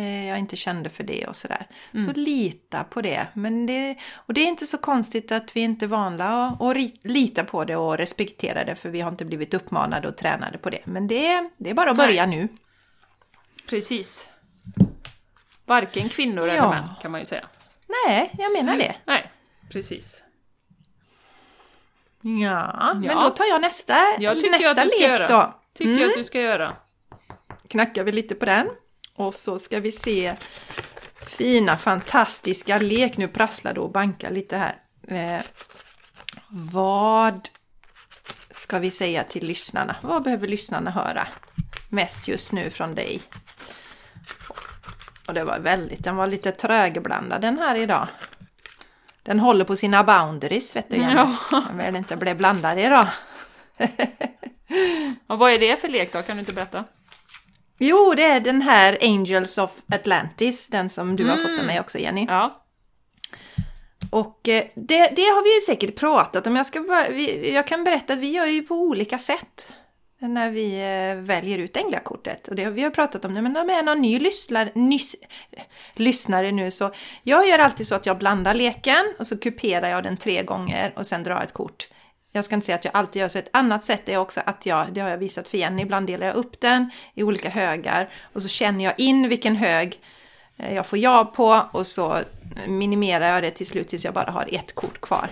[0.00, 1.66] jag inte kände för det och sådär.
[1.94, 2.06] Mm.
[2.06, 3.26] Så lita på det.
[3.34, 3.96] Men det.
[4.14, 7.76] Och det är inte så konstigt att vi inte är vana att lita på det
[7.76, 10.80] och respektera det för vi har inte blivit uppmanade och tränade på det.
[10.84, 12.36] Men det, det är bara att börja Nej.
[12.36, 12.48] nu.
[13.68, 14.28] Precis.
[15.66, 16.54] Varken kvinnor ja.
[16.54, 17.46] eller män kan man ju säga.
[18.06, 18.96] Nej, jag menar det.
[19.04, 19.30] Nej,
[19.70, 20.22] precis.
[22.20, 25.26] Ja, ja, men då tar jag nästa, jag nästa lek göra.
[25.26, 25.54] då.
[25.74, 26.02] Tycker mm.
[26.02, 26.76] jag att du ska göra.
[27.68, 28.68] Knackar vi lite på den.
[29.22, 30.34] Och så ska vi se
[31.26, 33.16] fina, fantastiska lek.
[33.16, 34.76] Nu prasslar det och bankar lite här.
[35.08, 35.42] Eh,
[36.48, 37.48] vad
[38.50, 39.96] ska vi säga till lyssnarna?
[40.02, 41.28] Vad behöver lyssnarna höra
[41.88, 43.22] mest just nu från dig?
[45.26, 48.08] Och det var väldigt, den var lite trögblandad den här idag.
[49.22, 50.96] Den håller på sina boundaries, vet du.
[50.96, 51.36] Ja.
[51.50, 53.08] Den vill inte bli blandad idag.
[55.26, 56.22] Och vad är det för lek då?
[56.22, 56.84] Kan du inte berätta?
[57.84, 61.30] Jo, det är den här Angels of Atlantis, den som du mm.
[61.30, 61.66] har fått av mm.
[61.66, 62.26] mig också Jenny.
[62.28, 62.64] Ja.
[64.10, 66.56] Och eh, det, det, har vi ju säkert pratat om.
[66.56, 69.72] Jag, ska bara, vi, jag kan berätta att vi gör ju på olika sätt
[70.18, 72.48] när vi eh, väljer ut änglakortet.
[72.48, 75.16] Och det, vi har pratat om det, men om det är någon ny lyssnare, nys,
[75.94, 76.90] lyssnare nu så
[77.22, 80.92] jag gör alltid så att jag blandar leken och så kuperar jag den tre gånger
[80.96, 81.88] och sen drar ett kort.
[82.32, 83.38] Jag ska inte säga att jag alltid gör så.
[83.38, 86.26] Ett annat sätt är också att jag, det har jag visat för Jenny, ibland delar
[86.26, 90.00] jag upp den i olika högar och så känner jag in vilken hög
[90.56, 92.18] eh, jag får ja på och så
[92.66, 95.28] minimerar jag det till slut tills jag bara har ett kort kvar.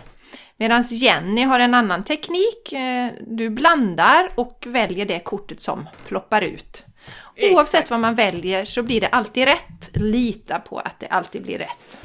[0.57, 2.73] Medan Jenny har en annan teknik.
[2.73, 6.85] Eh, du blandar och väljer det kortet som ploppar ut.
[7.43, 9.91] Oavsett vad man väljer så blir det alltid rätt.
[9.93, 12.01] Lita på att det alltid blir rätt.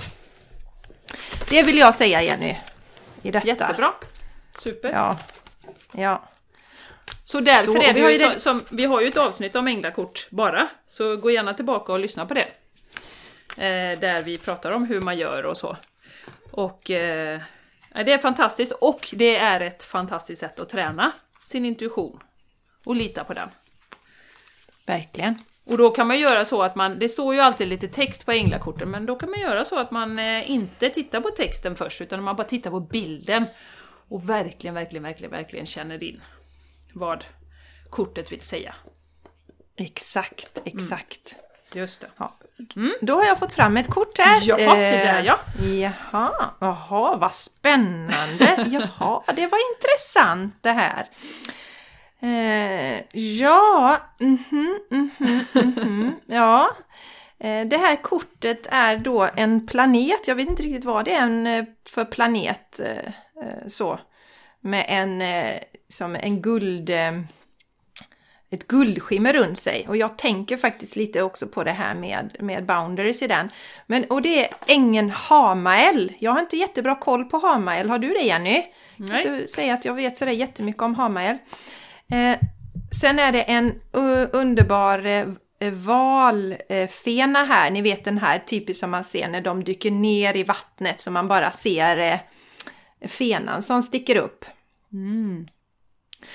[1.49, 2.55] Det vill jag säga Jenny.
[3.21, 3.47] I detta.
[3.47, 3.93] Jättebra.
[4.57, 4.91] Super.
[4.91, 5.17] Ja.
[5.91, 6.23] ja.
[7.23, 8.39] Så därför så, är det vi har ju det...
[8.39, 12.25] som, vi har ju ett avsnitt om änglakort bara, så gå gärna tillbaka och lyssna
[12.25, 12.47] på det.
[13.57, 15.77] Eh, där vi pratar om hur man gör och så.
[16.51, 17.39] Och eh,
[17.93, 21.11] det är fantastiskt och det är ett fantastiskt sätt att träna
[21.43, 22.19] sin intuition
[22.85, 23.49] och lita på den.
[24.85, 25.35] Verkligen.
[25.65, 28.31] Och då kan man göra så att man, det står ju alltid lite text på
[28.31, 32.01] änglakorten, men då kan man göra så att man eh, inte tittar på texten först,
[32.01, 33.45] utan man bara tittar på bilden
[34.09, 36.21] och verkligen, verkligen, verkligen, verkligen känner in
[36.93, 37.25] vad
[37.89, 38.75] kortet vill säga.
[39.77, 41.35] Exakt, exakt.
[41.35, 41.45] Mm.
[41.81, 42.07] Just det.
[42.17, 42.37] Ja.
[42.75, 42.93] Mm.
[43.01, 44.41] Då har jag fått fram ett kort här.
[44.43, 45.39] Jaha, se där ja.
[45.59, 48.65] Eh, jaha, jaha, vad spännande.
[48.67, 51.09] jaha, det var intressant det här.
[52.19, 56.75] Eh, ja, mm -hmm, mm -hmm, -hmm, ja.
[57.39, 61.59] Eh, det här kortet är då en planet, jag vet inte riktigt vad det är
[61.59, 63.11] eh, för planet eh,
[63.67, 63.99] så.
[64.61, 65.23] Med en,
[65.89, 66.91] som en guld
[68.49, 69.85] ett guldskimmer runt sig.
[69.87, 73.49] Och jag tänker faktiskt lite också på det här med, med boundaries i den.
[73.87, 76.13] Men, och det är ängen Hamael.
[76.19, 77.89] Jag har inte jättebra koll på Hamael.
[77.89, 78.63] Har du det Jenny?
[78.97, 79.25] Nej.
[79.25, 81.37] Jag inte säga att jag vet sådär jättemycket om Hamael.
[82.11, 82.37] Eh,
[82.91, 83.81] sen är det en
[84.31, 85.25] underbar eh,
[85.71, 87.71] valfena här.
[87.71, 91.11] Ni vet den här typiskt som man ser när de dyker ner i vattnet så
[91.11, 92.19] man bara ser eh,
[93.07, 94.45] fenan som sticker upp.
[94.93, 95.47] Mm.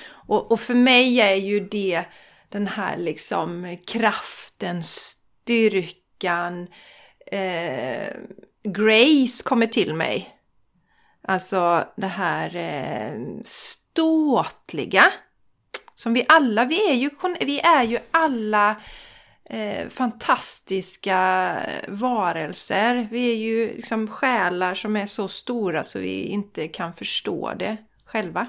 [0.09, 2.03] Och, och för mig är ju det
[2.49, 6.67] den här liksom kraften, styrkan,
[7.31, 8.07] eh,
[8.63, 10.37] Grace kommer till mig.
[11.21, 15.03] Alltså det här eh, ståtliga.
[15.95, 17.09] Som vi alla, vi är ju,
[17.41, 18.75] vi är ju alla
[19.51, 21.55] eh, fantastiska
[21.87, 23.07] varelser.
[23.11, 27.77] Vi är ju liksom själar som är så stora så vi inte kan förstå det
[28.05, 28.47] själva.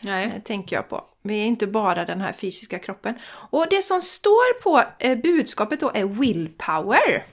[0.00, 0.24] Nej.
[0.24, 1.04] Eh, tänker jag på.
[1.22, 3.14] Vi är inte bara den här fysiska kroppen.
[3.50, 7.26] Och det som står på eh, budskapet då är willpower.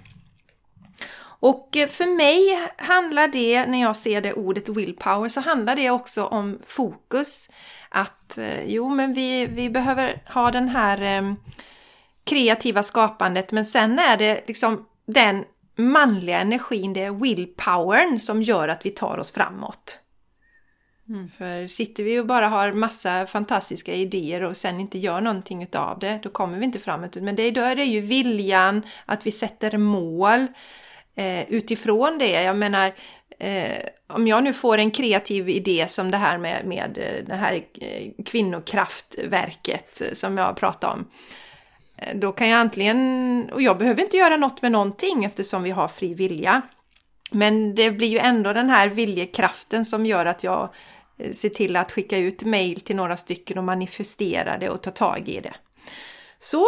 [1.40, 5.90] Och eh, för mig handlar det, när jag ser det ordet willpower, så handlar det
[5.90, 7.50] också om fokus.
[7.90, 11.36] Att jo, men vi, vi behöver ha den här
[12.28, 15.44] kreativa skapandet, men sen är det liksom den
[15.78, 20.00] manliga energin, det är willpowern som gör att vi tar oss framåt.
[21.10, 21.30] Mm.
[21.38, 26.00] För sitter vi och bara har massa fantastiska idéer och sen inte gör någonting utav
[26.00, 27.16] det, då kommer vi inte framåt.
[27.16, 30.48] Men det, då är det ju viljan att vi sätter mål
[31.16, 32.44] eh, utifrån det.
[32.44, 32.92] Jag menar,
[33.40, 37.36] eh, om jag nu får en kreativ idé som det här med, med eh, det
[37.36, 41.08] här eh, kvinnokraftverket som jag pratade om.
[41.98, 45.72] Eh, då kan jag antingen, och jag behöver inte göra något med någonting eftersom vi
[45.72, 46.62] har fri vilja.
[47.32, 50.70] Men det blir ju ändå den här viljekraften som gör att jag
[51.18, 54.92] eh, ser till att skicka ut mail till några stycken och manifestera det och ta
[54.92, 55.54] tag i det.
[56.40, 56.66] Så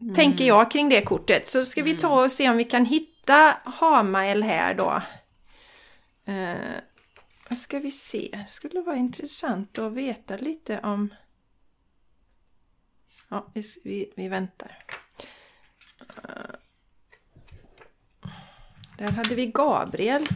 [0.00, 0.14] mm.
[0.14, 1.48] tänker jag kring det kortet.
[1.48, 2.24] Så ska vi ta mm.
[2.24, 5.02] och se om vi kan hitta Hamael här då.
[6.28, 6.54] Uh,
[7.48, 8.28] vad ska vi se?
[8.32, 11.14] Det skulle vara intressant att veta lite om...
[13.30, 14.76] Ja, vi, vi, vi väntar.
[16.00, 16.54] Uh,
[18.98, 20.26] där hade vi Gabriel.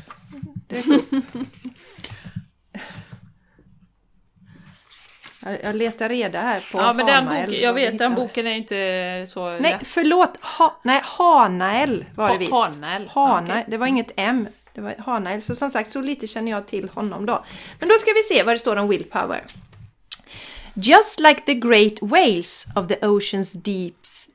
[5.62, 9.24] Jag letar reda här på Ja, men den boken, jag vet den boken är inte
[9.28, 9.86] så Nej, lätt.
[9.86, 10.36] förlåt!
[10.40, 12.52] Ha, nej, Hanael var det visst.
[12.52, 13.08] Hanael.
[13.08, 13.64] Hana, okay.
[13.66, 14.48] Det var inget M.
[14.74, 15.42] Det var Hanael.
[15.42, 17.44] Så som sagt, så lite känner jag till honom då.
[17.78, 19.42] Men då ska vi se vad det står om willpower.
[20.78, 24.30] Just like the great whales of the ocean's deeps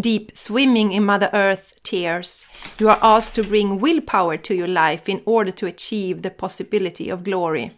[0.00, 2.46] deep swimming in Mother Earth tears,
[2.78, 7.08] you are asked to bring willpower to your life in order to achieve the possibility
[7.08, 7.70] of glory.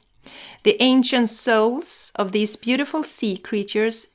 [0.62, 4.09] The ancient souls of these beautiful sea creatures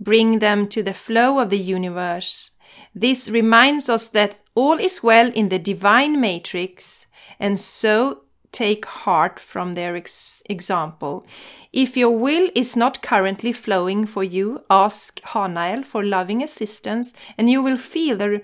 [0.00, 2.50] bring them to the flow of the universe.
[2.94, 7.06] This reminds us that all is well in the divine matrix,
[7.38, 8.23] and so
[8.54, 11.26] take heart from their ex example.
[11.72, 17.50] If your will is not currently flowing for you, ask Hanael for loving assistance, and
[17.50, 18.42] you will feel the,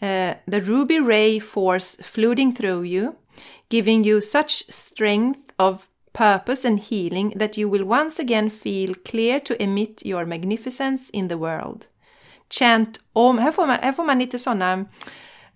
[0.00, 3.16] uh, the ruby ray force flooding through you,
[3.68, 9.40] giving you such strength of purpose and healing that you will once again feel clear
[9.40, 11.86] to emit your magnificence in the world.
[12.50, 14.84] Chant om, här får man, här får man lite sådana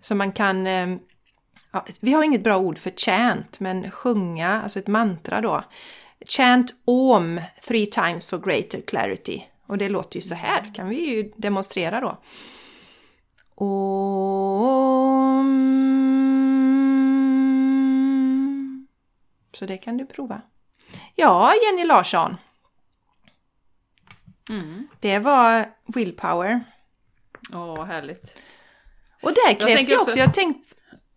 [0.01, 1.01] som man kan um,
[1.71, 5.65] ja, vi har inget bra ord för chant, men sjunga, alltså ett mantra då.
[6.27, 9.45] Chant om three times for greater clarity.
[9.67, 12.19] Och det låter ju så här, kan vi ju demonstrera då.
[13.55, 14.09] Om.
[19.53, 20.43] Så det kan du prova.
[21.15, 22.37] Ja, Jenny Larsson.
[24.51, 24.89] Mm.
[25.01, 26.65] Det var willpower.
[27.53, 28.43] Åh, härligt.
[29.23, 30.68] Och där krävs ju också, också, jag tänkte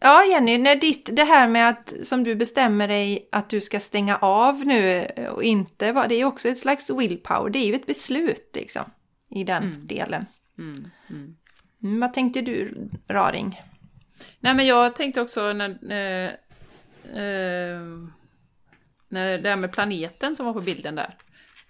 [0.04, 3.80] Ja, Jenny, när ditt, det här med att som du bestämmer dig att du ska
[3.80, 7.76] stänga av nu och inte, det är ju också ett slags willpower, det är ju
[7.76, 8.84] ett beslut liksom
[9.30, 9.88] i den mm.
[9.88, 10.26] delen.
[10.58, 10.91] Mm.
[11.10, 11.36] Mm.
[11.82, 13.62] mm vad tänkte du, Raring?
[14.39, 16.30] Nej, men jag tänkte också när, eh,
[17.06, 17.82] eh,
[19.10, 21.18] när det här med planeten som var på bilden där.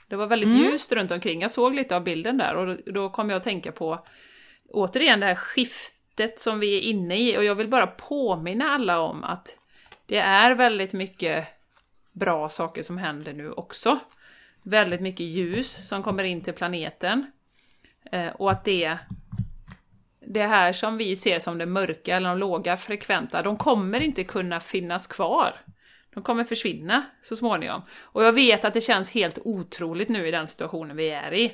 [0.08, 0.62] Det var väldigt mm.
[0.62, 1.42] ljust runt omkring.
[1.42, 4.06] Jag såg lite av bilden där och då, då kom jag att tänka på
[4.70, 8.66] återigen det här skiftet skiftet som vi är inne i och jag vill bara påminna
[8.66, 9.58] alla om att
[10.06, 11.48] det är väldigt mycket
[12.12, 14.00] bra saker som händer nu också.
[14.64, 17.32] Väldigt mycket ljus som kommer in till planeten.
[18.12, 18.98] Eh, och att det,
[20.20, 24.24] det här som vi ser som det mörka eller de låga frekventa, de kommer inte
[24.24, 25.56] kunna finnas kvar.
[26.14, 27.82] De kommer försvinna så småningom.
[28.14, 31.52] Och jag vet att det känns helt otroligt nu i den situationen vi är i.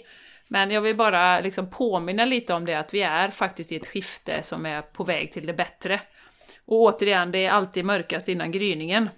[0.47, 3.87] Men jag vill bara liksom påminna lite om det att vi är faktiskt i ett
[3.87, 6.01] skifte som är på väg till det bättre.
[6.65, 9.09] Och återigen, det är alltid mörkast innan gryningen.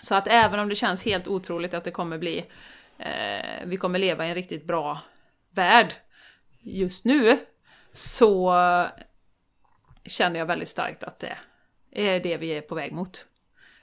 [0.00, 2.44] Så att även om det känns helt otroligt att det kommer bli,
[2.98, 5.00] eh, vi kommer leva i en riktigt bra
[5.50, 5.94] värld
[6.60, 7.38] just nu,
[7.92, 8.54] så
[10.04, 11.36] känner jag väldigt starkt att det
[11.90, 13.26] är det vi är på väg mot.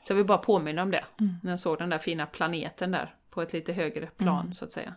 [0.03, 1.35] Så jag vill bara påminna om det, mm.
[1.43, 4.53] när jag såg den där fina planeten där på ett lite högre plan mm.
[4.53, 4.93] så att säga.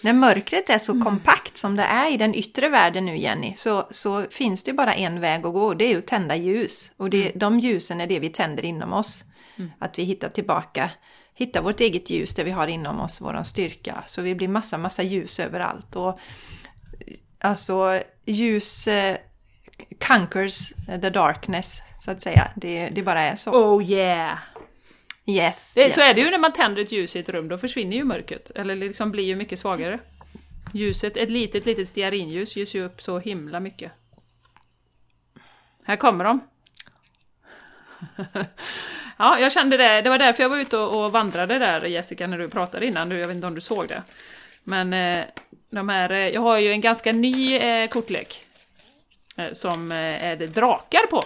[0.00, 1.04] När mörkret är så mm.
[1.04, 4.94] kompakt som det är i den yttre världen nu Jenny, så, så finns det bara
[4.94, 6.92] en väg att gå och det är att tända ljus.
[6.96, 7.38] Och det, mm.
[7.38, 9.24] de ljusen är det vi tänder inom oss.
[9.56, 9.70] Mm.
[9.78, 10.90] Att vi hittar tillbaka,
[11.34, 14.04] hittar vårt eget ljus, det vi har inom oss, våran styrka.
[14.06, 15.96] Så vi blir massa, massa ljus överallt.
[15.96, 16.18] Och,
[17.40, 19.16] alltså ljus eh,
[20.08, 22.48] conquers the darkness, så att säga.
[22.56, 23.50] Det, det bara är så.
[23.50, 24.38] Oh yeah!
[25.26, 25.94] Yes, det, yes.
[25.94, 28.04] Så är det ju när man tänder ett ljus i ett rum, då försvinner ju
[28.04, 28.50] mörkret.
[28.54, 29.98] Eller liksom blir ju mycket svagare.
[30.72, 33.92] Ljuset, ett litet, litet stearinljus ljus ju upp så himla mycket.
[35.84, 36.40] Här kommer de.
[39.18, 40.00] ja, jag kände det.
[40.00, 43.10] Det var därför jag var ute och, och vandrade där Jessica, när du pratade innan.
[43.10, 44.02] Jag vet inte om du såg det.
[44.64, 45.24] Men eh,
[45.70, 48.46] de här, eh, jag har ju en ganska ny eh, kortlek.
[49.52, 51.24] Som är det drakar på.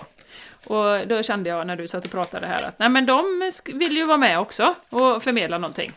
[0.69, 3.97] Och då kände jag när du satt och pratade här att nej men de vill
[3.97, 5.93] ju vara med också och förmedla någonting.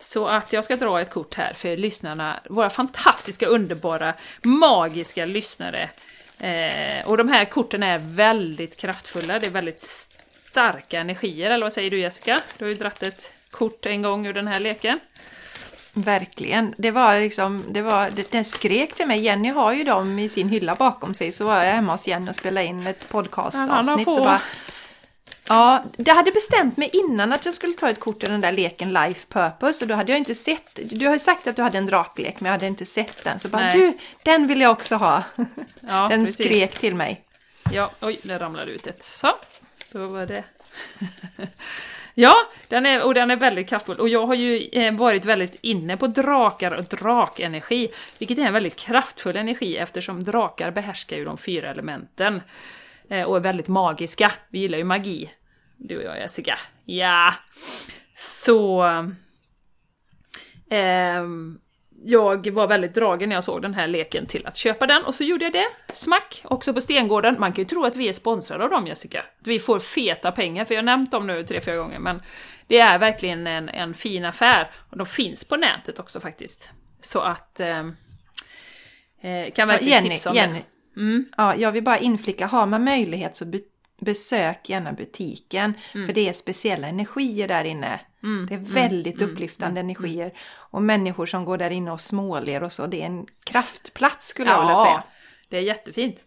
[0.00, 5.88] Så att jag ska dra ett kort här för lyssnarna, våra fantastiska, underbara, magiska lyssnare.
[6.38, 9.80] Eh, och de här korten är väldigt kraftfulla, det är väldigt
[10.50, 12.40] starka energier, eller vad säger du Jessica?
[12.58, 15.00] Du har ju dratt ett kort en gång ur den här leken.
[15.98, 16.74] Verkligen.
[16.78, 19.20] Det var liksom, det var, den skrek till mig.
[19.20, 21.32] Jenny har ju dem i sin hylla bakom sig.
[21.32, 24.12] Så var jag hemma hos Jenny och spelade in ett podcastavsnitt.
[24.12, 24.40] Så bara,
[25.48, 28.52] ja, det hade bestämt mig innan att jag skulle ta ett kort i den där
[28.52, 29.84] leken Life Purpose.
[29.84, 32.40] Och då hade jag inte sett, du har ju sagt att du hade en draklek
[32.40, 33.38] men jag hade inte sett den.
[33.38, 33.78] Så bara, Nej.
[33.78, 35.22] du, den vill jag också ha.
[35.80, 36.34] Ja, den precis.
[36.34, 37.24] skrek till mig.
[37.72, 39.02] Ja, oj, där ramlade ut ett.
[39.02, 39.32] Så,
[39.92, 40.44] då var det.
[42.18, 42.34] Ja,
[42.68, 44.00] den är, och den är väldigt kraftfull.
[44.00, 47.88] Och jag har ju eh, varit väldigt inne på drakar och drakenergi,
[48.18, 52.42] vilket är en väldigt kraftfull energi eftersom drakar behärskar ju de fyra elementen.
[53.08, 54.32] Eh, och är väldigt magiska.
[54.48, 55.30] Vi gillar ju magi,
[55.76, 56.58] du och jag Jessica.
[56.84, 57.34] Ja!
[58.14, 58.84] Så...
[60.70, 61.22] Eh,
[62.04, 65.14] jag var väldigt dragen när jag såg den här leken till att köpa den och
[65.14, 67.36] så gjorde jag det, smack, också på Stengården.
[67.38, 70.32] Man kan ju tro att vi är sponsrade av dem Jessica, att vi får feta
[70.32, 72.22] pengar, för jag har nämnt dem nu tre, fyra gånger, men
[72.66, 74.70] det är verkligen en, en fin affär.
[74.90, 76.70] Och de finns på nätet också faktiskt.
[77.00, 77.60] Så att...
[77.60, 77.78] Eh,
[79.20, 80.58] eh kan verkligen Jenny, tipsa om Jenny.
[80.94, 81.00] det.
[81.00, 81.28] Mm.
[81.36, 83.44] Ja, jag vill bara inflika, har man möjlighet så
[84.00, 85.74] besök gärna butiken.
[85.94, 86.06] Mm.
[86.06, 88.00] För det är speciella energier där inne.
[88.22, 88.46] Mm.
[88.46, 89.30] Det är väldigt mm.
[89.30, 89.90] upplyftande mm.
[89.90, 90.32] energier.
[90.70, 92.86] Och människor som går där inne och småler och så.
[92.86, 95.02] Det är en kraftplats skulle jag vilja säga.
[95.48, 96.24] det är jättefint.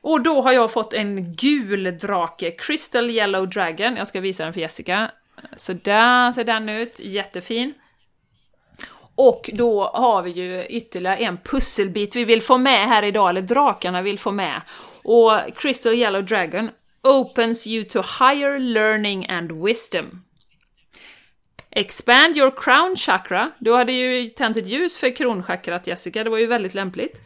[0.00, 3.96] Och då har jag fått en gul drake, Crystal Yellow Dragon.
[3.96, 5.10] Jag ska visa den för Jessica.
[5.56, 7.74] Så där ser den ut, jättefin.
[9.14, 13.42] Och då har vi ju ytterligare en pusselbit vi vill få med här idag, eller
[13.42, 14.60] drakarna vill få med.
[15.04, 16.70] Och Crystal Yellow Dragon
[17.02, 20.24] opens you to higher learning and wisdom.
[21.74, 23.50] Expand your crown chakra.
[23.58, 27.22] Du hade ju tänt ett ljus för kronchakrat Jessica, det var ju väldigt lämpligt.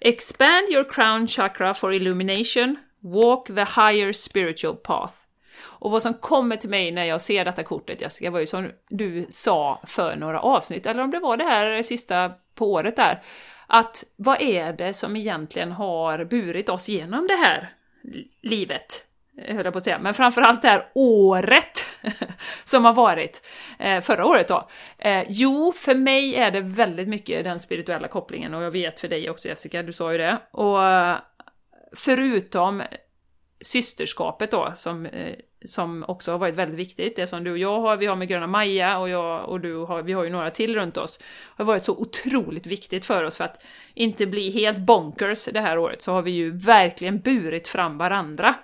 [0.00, 2.76] Expand your crown chakra for illumination.
[3.00, 5.14] Walk the higher spiritual path.
[5.58, 8.70] Och vad som kommer till mig när jag ser detta kortet, Jessica, var ju som
[8.88, 13.22] du sa för några avsnitt, eller om det var det här sista på året där,
[13.66, 17.72] att vad är det som egentligen har burit oss genom det här
[18.42, 19.02] livet?
[19.48, 21.85] höll jag på att säga, men framförallt det här året
[22.64, 23.42] som har varit,
[23.78, 24.68] eh, förra året då.
[24.98, 29.08] Eh, jo, för mig är det väldigt mycket den spirituella kopplingen och jag vet för
[29.08, 30.38] dig också Jessica, du sa ju det.
[30.50, 30.78] Och
[31.96, 32.82] förutom
[33.60, 35.34] systerskapet då, som, eh,
[35.64, 38.28] som också har varit väldigt viktigt, det som du och jag har, vi har med
[38.28, 41.20] Gröna Maja och jag och du har, vi har ju några till runt oss,
[41.56, 45.78] har varit så otroligt viktigt för oss för att inte bli helt bonkers det här
[45.78, 48.54] året, så har vi ju verkligen burit fram varandra.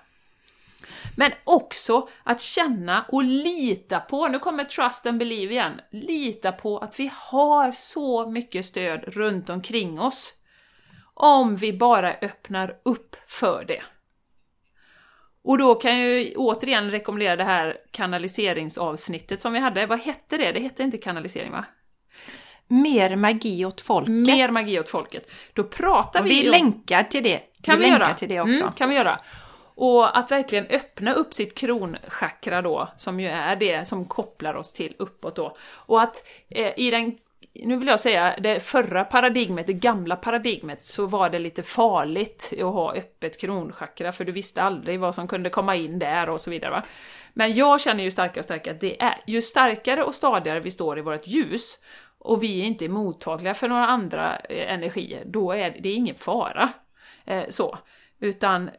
[1.16, 6.78] Men också att känna och lita på, nu kommer trust and believe igen, lita på
[6.78, 10.34] att vi har så mycket stöd runt omkring oss.
[11.14, 13.82] Om vi bara öppnar upp för det.
[15.44, 19.86] Och då kan jag ju återigen rekommendera det här kanaliseringsavsnittet som vi hade.
[19.86, 20.53] Vad hette det?
[20.53, 21.64] Det hette inte kanalisering va?
[22.68, 24.12] Mer magi åt folket.
[24.12, 25.30] Mer magi åt folket.
[25.53, 26.42] Då pratar och vi...
[26.42, 27.40] Vi länkar till det.
[27.62, 28.14] Kan vi, vi göra?
[28.14, 28.62] till det också.
[28.62, 29.20] Mm, kan vi göra.
[29.75, 34.73] Och att verkligen öppna upp sitt kronchakra då, som ju är det som kopplar oss
[34.73, 35.57] till uppåt då.
[35.62, 37.18] Och att eh, i den
[37.55, 42.53] nu vill jag säga, det förra paradigmet, det gamla paradigmet, så var det lite farligt
[42.53, 46.41] att ha öppet kronchakra, för du visste aldrig vad som kunde komma in där och
[46.41, 46.70] så vidare.
[46.70, 46.83] Va?
[47.33, 50.70] Men jag känner ju starkare och starkare att det är, ju starkare och stadigare vi
[50.70, 51.79] står i vårt ljus,
[52.18, 55.95] och vi är inte mottagliga för några andra eh, energier, då är det, det är
[55.95, 56.73] ingen fara.
[57.25, 57.79] Eh, så.
[58.20, 58.70] Utan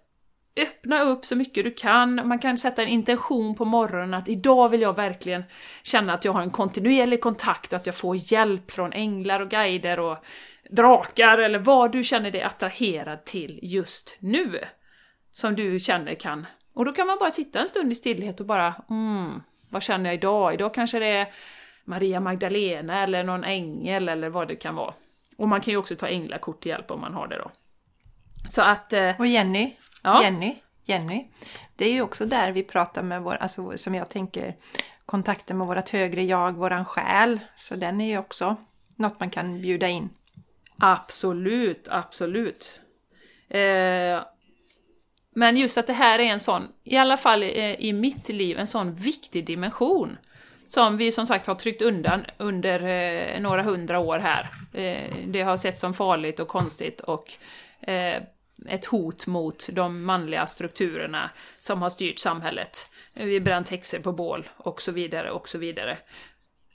[0.55, 4.69] öppna upp så mycket du kan, man kan sätta en intention på morgonen att idag
[4.69, 5.43] vill jag verkligen
[5.83, 9.49] känna att jag har en kontinuerlig kontakt och att jag får hjälp från änglar och
[9.49, 10.17] guider och
[10.69, 14.59] drakar eller vad du känner dig attraherad till just nu.
[15.31, 16.45] Som du känner kan...
[16.75, 20.05] Och då kan man bara sitta en stund i stillhet och bara mm, vad känner
[20.05, 20.53] jag idag?
[20.53, 21.33] Idag kanske det är
[21.85, 24.93] Maria Magdalena eller någon ängel eller vad det kan vara.
[25.37, 27.51] Och man kan ju också ta änglakort till hjälp om man har det då.
[28.47, 28.93] Så att...
[28.93, 30.23] Eh, och Jenny, Ja.
[30.23, 31.27] Jenny, Jenny.
[31.75, 34.55] Det är ju också där vi pratar med vår, alltså som jag tänker,
[35.05, 37.39] kontakten med vårt högre jag, våran själ.
[37.57, 38.55] Så den är ju också
[38.95, 40.09] något man kan bjuda in.
[40.79, 42.79] Absolut, absolut.
[43.49, 44.21] Eh,
[45.35, 48.59] men just att det här är en sån, i alla fall i, i mitt liv,
[48.59, 50.17] en sån viktig dimension.
[50.65, 54.49] Som vi som sagt har tryckt undan under eh, några hundra år här.
[54.73, 57.31] Eh, det har sett som farligt och konstigt och
[57.89, 58.23] eh,
[58.69, 62.89] ett hot mot de manliga strukturerna som har styrt samhället.
[63.13, 65.97] Vi bränt häxor på bål och så vidare och så vidare.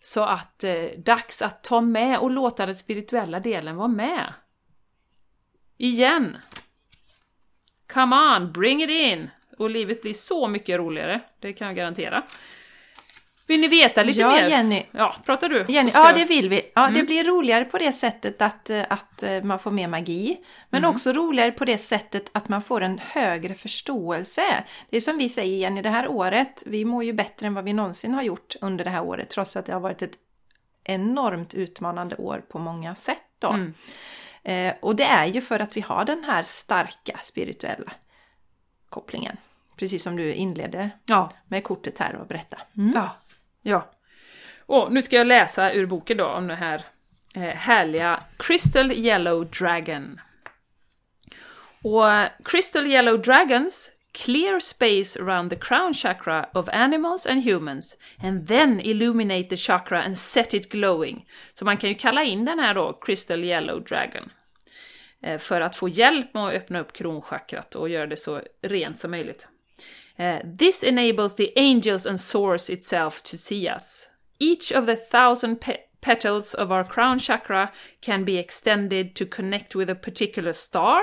[0.00, 4.32] Så att eh, dags att ta med och låta den spirituella delen vara med.
[5.76, 6.36] Igen!
[7.92, 9.30] Come on, bring it in!
[9.58, 12.22] Och livet blir så mycket roligare, det kan jag garantera.
[13.48, 14.48] Vill ni veta lite ja, mer?
[14.48, 14.82] Jenny.
[14.90, 15.64] Ja, pratar du?
[15.68, 16.70] Jenny, ja, det vill vi.
[16.74, 16.94] Ja, Mm.
[17.00, 20.36] Det blir roligare på det sättet att, eh, att eh, man får mer magi.
[20.70, 20.94] Men Mm.
[20.94, 24.42] också roligare på det sättet att man får en högre förståelse.
[24.90, 27.64] Det är som vi säger Jenny, det här året, vi mår ju bättre än vad
[27.64, 29.28] vi någonsin har gjort under det här året.
[29.30, 30.14] Trots att det har varit ett
[30.84, 33.22] enormt utmanande år på många sätt.
[33.38, 33.48] Då.
[33.48, 33.74] Mm.
[34.42, 37.92] Eh, och det är ju för att vi har den här starka spirituella
[38.88, 39.36] kopplingen.
[39.76, 42.58] Precis som du inledde Ja, med kortet här och berätta.
[42.94, 43.10] ja,
[43.62, 43.90] ja.
[44.66, 46.84] Och nu ska jag läsa ur boken då om den här
[47.34, 50.20] eh, härliga Crystal Yellow Dragon.
[51.84, 52.04] Och
[52.44, 53.90] Crystal Yellow Dragons
[54.24, 60.02] clear space around the crown chakra of animals and humans and then illuminate the chakra
[60.02, 61.26] and set it glowing.
[61.54, 64.30] Så man kan ju kalla in den här då, Crystal Yellow Dragon,
[65.22, 68.98] eh, för att få hjälp med att öppna upp kronchakrat och göra det så rent
[68.98, 69.48] som möjligt.
[70.18, 74.08] Uh, this enables the angels and source itself to see us.
[74.40, 79.76] Each of the thousand pe- petals of our crown chakra can be extended to connect
[79.76, 81.02] with a particular star,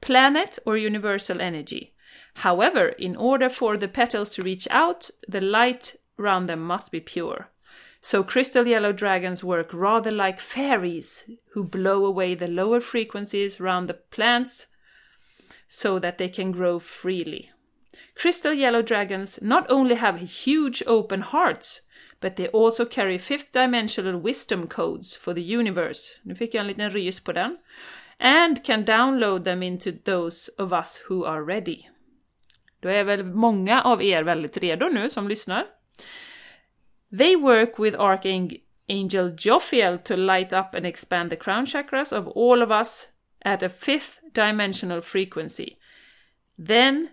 [0.00, 1.94] planet, or universal energy.
[2.36, 7.00] However, in order for the petals to reach out, the light around them must be
[7.00, 7.50] pure.
[8.00, 13.86] So crystal yellow dragons work rather like fairies who blow away the lower frequencies around
[13.86, 14.66] the plants
[15.66, 17.50] so that they can grow freely.
[18.14, 21.80] Crystal yellow dragons not only have huge open hearts,
[22.20, 26.20] but they also carry fifth dimensional wisdom codes for the universe.
[26.22, 27.58] Nu fick jag en liten rys på den.
[28.18, 31.88] And can download them into those of us who are ready.
[32.80, 35.66] Då är väl många av er väldigt redo nu som lyssnar.
[37.18, 42.62] They work with Archangel Jophiel to light up and expand the crown chakras of all
[42.62, 43.08] of us
[43.44, 45.76] at a fifth dimensional frequency.
[46.66, 47.08] Then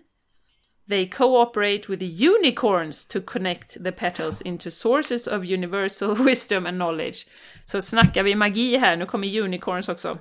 [0.88, 6.76] they cooperate with the unicorns to connect the petals into sources of universal wisdom and
[6.76, 7.26] knowledge.
[7.64, 10.18] Så snackar vi magi här, nu kommer unicorns också.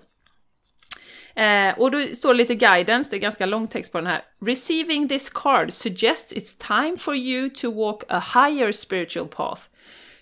[1.36, 4.22] Eh, och då står det lite guidance, det är ganska lång text på den här.
[4.46, 9.62] Receiving this card suggests it's time for you to walk a higher spiritual path.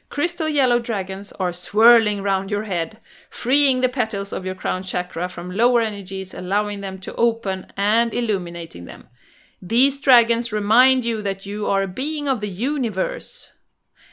[0.09, 2.97] Crystal yellow dragons are swirling round your head,
[3.29, 8.13] freeing the petals of your crown chakra from lower energies, allowing them to open and
[8.13, 9.07] illuminating them.
[9.61, 13.51] These dragons remind you that you are a being of the universe,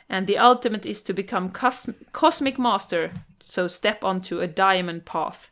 [0.07, 5.51] and the ultimate is to become cos- cosmic master, so step onto a diamond path.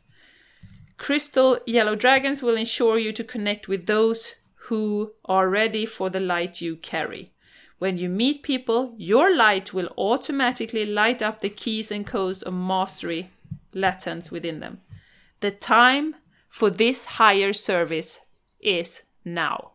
[0.97, 4.35] Crystal yellow dragons will ensure you to connect with those
[4.67, 7.31] who are ready for the light you carry.
[7.79, 12.53] When you meet people, your light will automatically light up the keys and codes of
[12.53, 13.31] mastery
[13.73, 14.81] latent within them.
[15.39, 16.15] The time
[16.49, 18.19] for this higher service
[18.59, 19.71] is now.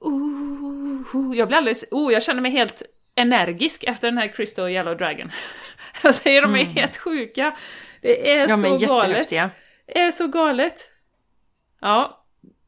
[0.00, 1.84] Ooh, jag blir alldeles...
[1.90, 2.82] Oh, jag känner mig helt
[3.14, 5.30] energisk efter den här Crystal Yellow Dragon.
[6.02, 7.56] Jag säger de är helt sjuka.
[8.02, 9.30] Det är Ja, så galet.
[9.30, 10.88] Det är så galet.
[11.80, 12.19] Ja,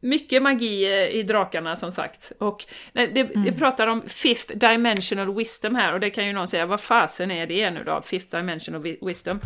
[0.03, 2.33] mycket magi eh, i drakarna som sagt.
[2.39, 6.49] Och nej, det, det pratar om fifth dimensional wisdom här och det kan ju någon
[6.49, 8.03] säga, vad fasen är det nu då?
[8.03, 9.41] Fifth dimensional wi- wisdom.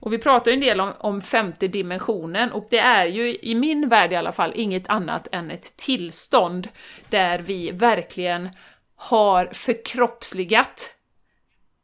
[0.00, 3.54] Och vi pratar ju en del om, om femte dimensionen och det är ju i
[3.54, 6.68] min värld i alla fall inget annat än ett tillstånd
[7.08, 8.48] där vi verkligen
[8.96, 10.94] har förkroppsligat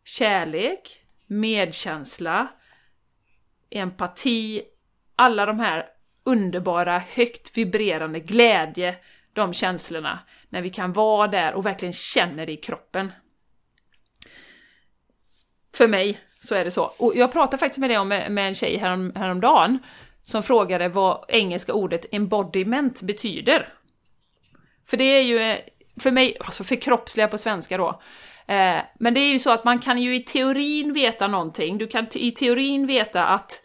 [0.04, 2.48] kärlek, medkänsla,
[3.70, 4.62] empati,
[5.16, 5.86] alla de här
[6.24, 8.96] underbara, högt vibrerande glädje,
[9.32, 10.18] de känslorna,
[10.48, 13.12] när vi kan vara där och verkligen känner det i kroppen.
[15.74, 16.82] För mig så är det så.
[16.98, 19.78] Och jag pratade faktiskt med det om med en tjej härom, häromdagen
[20.22, 23.68] som frågade vad engelska ordet embodiment betyder.
[24.86, 25.58] För det är ju,
[26.00, 28.02] för mig, alltså förkroppsliga på svenska då.
[28.46, 31.78] Eh, men det är ju så att man kan ju i teorin veta någonting.
[31.78, 33.62] Du kan i teorin veta att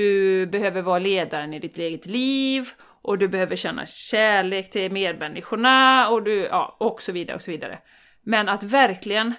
[0.00, 2.68] du behöver vara ledaren i ditt eget liv
[3.02, 7.50] och du behöver känna kärlek till medmänniskorna och, du, ja, och så vidare och så
[7.50, 7.78] vidare.
[8.22, 9.34] Men att verkligen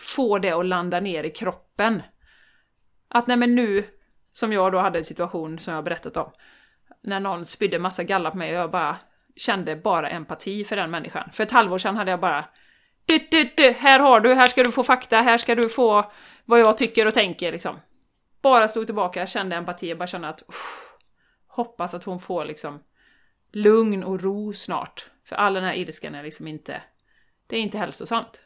[0.00, 2.02] få det att landa ner i kroppen.
[3.08, 3.84] Att nej men nu,
[4.32, 6.30] som jag då hade en situation som jag berättat om,
[7.02, 8.96] när någon spydde massa galla på mig och jag bara
[9.36, 11.30] kände bara empati för den människan.
[11.32, 12.44] För ett halvår sedan hade jag bara
[13.06, 16.12] du, du, du, här har du, här ska du få fakta, här ska du få
[16.44, 17.76] vad jag tycker och tänker liksom.
[18.46, 20.92] Bara stod tillbaka, kände empati och bara kände att uff,
[21.46, 22.78] hoppas att hon får liksom
[23.52, 25.10] lugn och ro snart.
[25.24, 26.82] För all den här ilskan är liksom inte,
[27.46, 28.40] det är inte hälsosamt.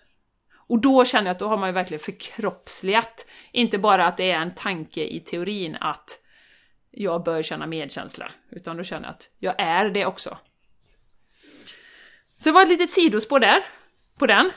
[0.55, 4.30] Och då känner jag att då har man ju verkligen förkroppsligat, inte bara att det
[4.30, 6.18] är en tanke i teorin att
[6.90, 10.38] jag bör känna medkänsla, utan då känner jag att jag är det också.
[12.36, 13.64] Så det var ett litet sidospår där,
[14.18, 14.51] på den.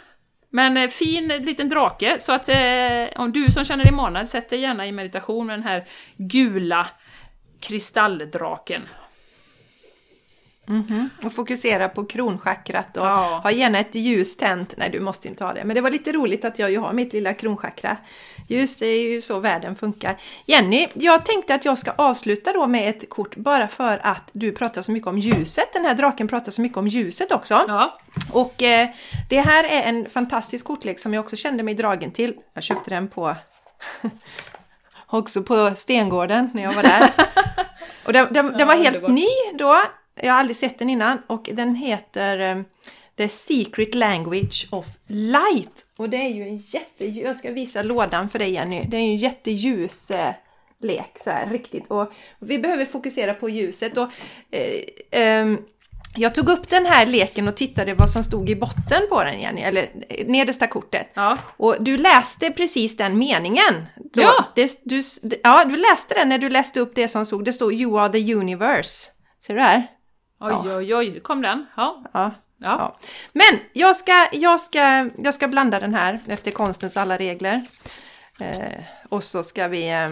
[0.55, 4.49] Men eh, fin liten drake, så att eh, om du som känner dig manad, sätt
[4.49, 5.85] dig gärna i meditation med den här
[6.17, 6.87] gula
[7.61, 8.81] kristalldraken.
[10.65, 11.09] Mhm.
[11.23, 13.39] Och fokusera på kronchakrat och Ja.
[13.43, 14.73] ha gärna ett ljus tänt.
[14.77, 15.63] Nej, du måste inte ha det.
[15.63, 17.97] Men det var lite roligt att jag ju har mitt lilla kronchakra.
[18.47, 20.17] Just det är ju så världen funkar.
[20.45, 24.51] Jenny, jag tänkte att jag ska avsluta då med ett kort bara för att du
[24.51, 25.73] pratar så mycket om ljuset.
[25.73, 27.61] Den här draken pratar så mycket om ljuset också.
[27.67, 27.99] Ja,
[28.31, 28.87] Och eh,
[29.29, 32.35] det här är en fantastisk kortlek som jag också kände mig dragen till.
[32.53, 33.35] Jag köpte den på
[35.07, 37.09] också på Stengården när jag var där.
[38.05, 39.81] Och den, den, den var helt ny då.
[40.15, 42.61] Jag har aldrig sett den innan och den heter eh,
[43.17, 45.85] The Secret Language of Light.
[45.97, 47.05] Och det är ju en jätte...
[47.05, 48.83] Jag ska visa lådan för dig Jenny.
[48.87, 50.33] Det är ju en jätteljus eh,
[50.81, 51.87] lek så här riktigt.
[51.87, 54.09] Och vi behöver fokusera på ljuset och
[54.51, 55.57] eh, ehm,
[56.15, 59.41] jag tog upp den här leken och tittade vad som stod i botten på den
[59.41, 61.11] Jenny, eller eh, nedersta kortet.
[61.13, 61.37] ja.
[61.57, 63.85] Och du läste precis den meningen.
[64.13, 64.45] Då, Ja.
[64.55, 65.01] Det, du,
[65.43, 67.45] ja, du läste den när du läste upp det som stod.
[67.45, 69.09] Det stod You are the universe.
[69.41, 69.87] Ser du här?
[70.43, 71.65] Oj, oj, oj, kom den.
[71.77, 72.19] Ja, Ja.
[72.23, 72.31] ja.
[72.79, 72.97] Ja.
[73.33, 77.61] Men jag ska, jag, ska, jag ska blanda den här efter konstens alla regler.
[78.39, 80.09] Eh, och så ska vi eh,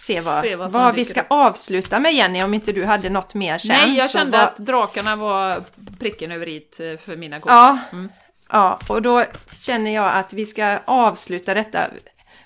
[0.00, 1.26] se vad, Se vad vad vi ska upp.
[1.30, 3.68] avsluta med Jenny, om inte du hade något mer sen.
[3.68, 5.64] Nej, jag kände vad- att drakarna var
[5.98, 7.50] pricken över i eh, för mina kort.
[7.52, 8.08] Ja, Mm.
[8.52, 9.24] ja, och då
[9.58, 11.84] känner jag att vi ska avsluta detta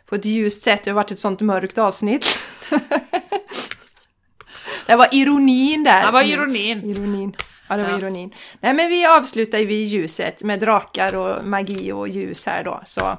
[0.06, 0.84] på ett ljust sätt.
[0.84, 2.38] Det har varit ett sånt mörkt avsnitt.
[4.86, 6.06] det var ironin där.
[6.06, 6.84] Det var ironin.
[6.84, 7.36] Ironin.
[7.68, 7.98] Ja, det var Ja.
[7.98, 8.34] ironin.
[8.60, 12.80] Nej, men vi avslutar ju vid ljuset med drakar och magi och ljus här då.
[12.84, 13.16] Så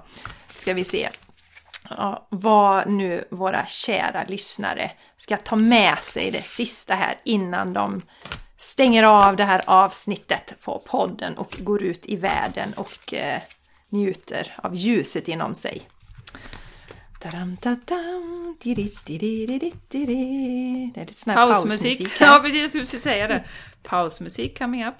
[0.55, 1.09] ska vi se
[1.89, 8.01] ja, vad nu våra kära lyssnare ska ta med sig det sista här innan de
[8.57, 13.41] stänger av det här avsnittet på podden och går ut i världen och eh,
[13.89, 15.81] njuter av ljuset inom sig.
[17.21, 20.91] Tadam, tadam, diri, diri, diri, diri.
[20.95, 21.99] Det är lite sån här Pausmusik.
[21.99, 22.21] pausmusik.
[22.21, 23.45] Ja, precis, jag skulle säga det.
[23.83, 24.95] Pausmusik coming up.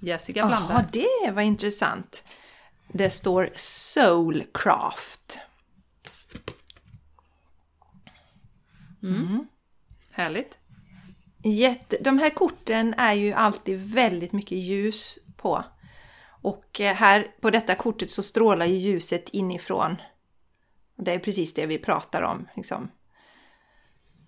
[0.00, 0.74] Jessica blandar.
[0.92, 2.24] Ja, det var intressant.
[2.88, 5.38] Det står Soulcraft.
[10.10, 10.58] Härligt.
[11.44, 15.64] Jätte, de här korten är ju alltid väldigt mycket ljus på.
[16.42, 19.96] Och eh, här på detta kortet så strålar ju ljuset inifrån.
[20.96, 22.48] Och det är precis det vi pratar om.
[22.56, 22.88] Liksom.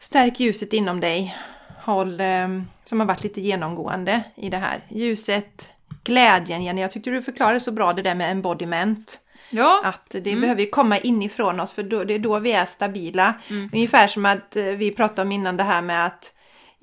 [0.01, 1.37] Stärk ljuset inom dig.
[1.83, 2.49] Håll, eh,
[2.85, 4.85] som har varit lite genomgående i det här.
[4.89, 5.71] Ljuset,
[6.05, 6.81] glädjen, Jenny.
[6.81, 9.21] Jag tyckte du förklarade så bra det där med embodiment.
[9.51, 12.67] Ja, Att det behöver ju komma inifrån oss för då, det är då vi är
[12.67, 13.35] stabila.
[13.73, 16.33] Ungefär som att eh, vi pratade om innan det här med att,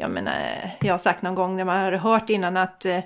[0.03, 0.33] jag menar,
[0.81, 2.99] jag har sagt någon gång när man har hört innan att, eh,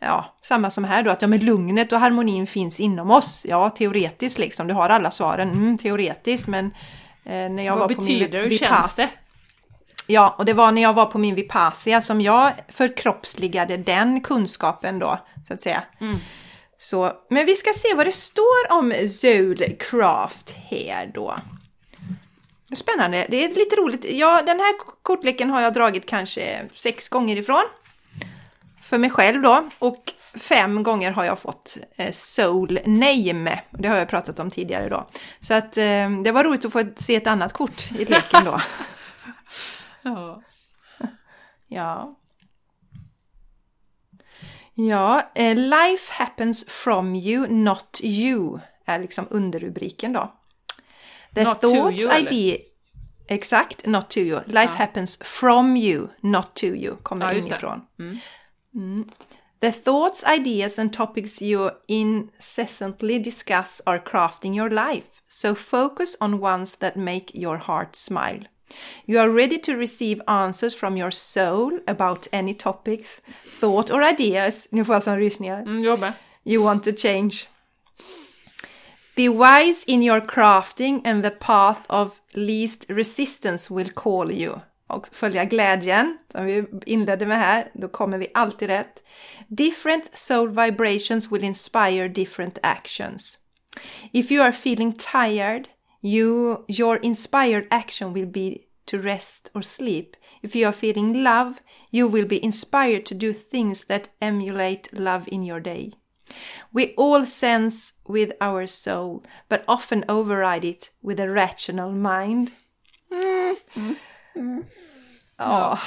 [0.00, 3.46] ja, samma som här då, att ja men lugnet och harmonin finns inom oss.
[3.48, 6.66] Ja, teoretiskt liksom, du har alla svaren, mm, teoretiskt, men
[7.24, 8.48] eh, när jag vad var på min betyder det?
[8.48, 9.08] Hur känns det?
[10.06, 14.98] Ja, och det var när jag var på min Vipassia som jag förkroppsligade den kunskapen
[14.98, 15.18] då,
[15.48, 15.82] så att säga.
[16.78, 21.34] Så, men vi ska se vad det står om Soulcraft här då.
[22.74, 24.04] Spännande, det är lite roligt.
[24.04, 27.64] Ja, den här kortleken har jag dragit kanske sex gånger ifrån.
[28.82, 29.68] För mig själv då.
[29.78, 33.60] Och fem gånger har jag fått eh, Soul Name.
[33.70, 35.08] Det har jag pratat om tidigare då.
[35.40, 38.60] Så att eh, det var roligt att få se ett annat kort i leken då.
[40.02, 40.42] Ja.
[41.68, 42.18] Ja.
[44.74, 50.37] Ja, eh, Life happens from you, not you, är liksom underrubriken då.
[51.34, 52.26] The Not to thoughts you, eller?
[52.26, 52.58] idea...
[53.30, 54.40] Exakt, not to you.
[54.46, 57.86] Life happens from you, not to you, kommer Ja, inifrån.
[58.74, 59.04] Mm.
[59.60, 65.08] The thoughts, ideas and topics you incessantly discuss are crafting your life.
[65.28, 68.40] So focus on ones that make your heart smile.
[69.06, 73.20] You are ready to receive answers from your soul about any topics,
[73.60, 74.68] thought or ideas.
[74.70, 75.62] Nu får jag sån rysningar.
[75.62, 76.12] Mm.
[76.44, 77.48] You want to change.
[79.18, 84.60] Be wise in your crafting and the path of least resistance will call you.
[84.86, 89.02] Och följa glädjen, som vi inledde med här, då kommer vi alltid rätt.
[89.48, 93.38] Different soul vibrations will inspire different actions.
[94.12, 95.68] If you are feeling tired,
[96.02, 100.16] you, your inspired action will be to rest or sleep.
[100.42, 101.54] If you are feeling love,
[101.90, 105.92] you will be inspired to do things that emulate love in your day.
[106.70, 112.50] We all sense with our soul, but often override it with a rational mind.
[115.38, 115.78] Ja.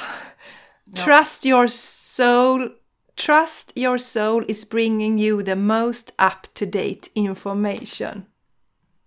[1.05, 2.69] Trust your soul
[3.15, 8.25] Trust your soul is bringing you the most up-to-date information.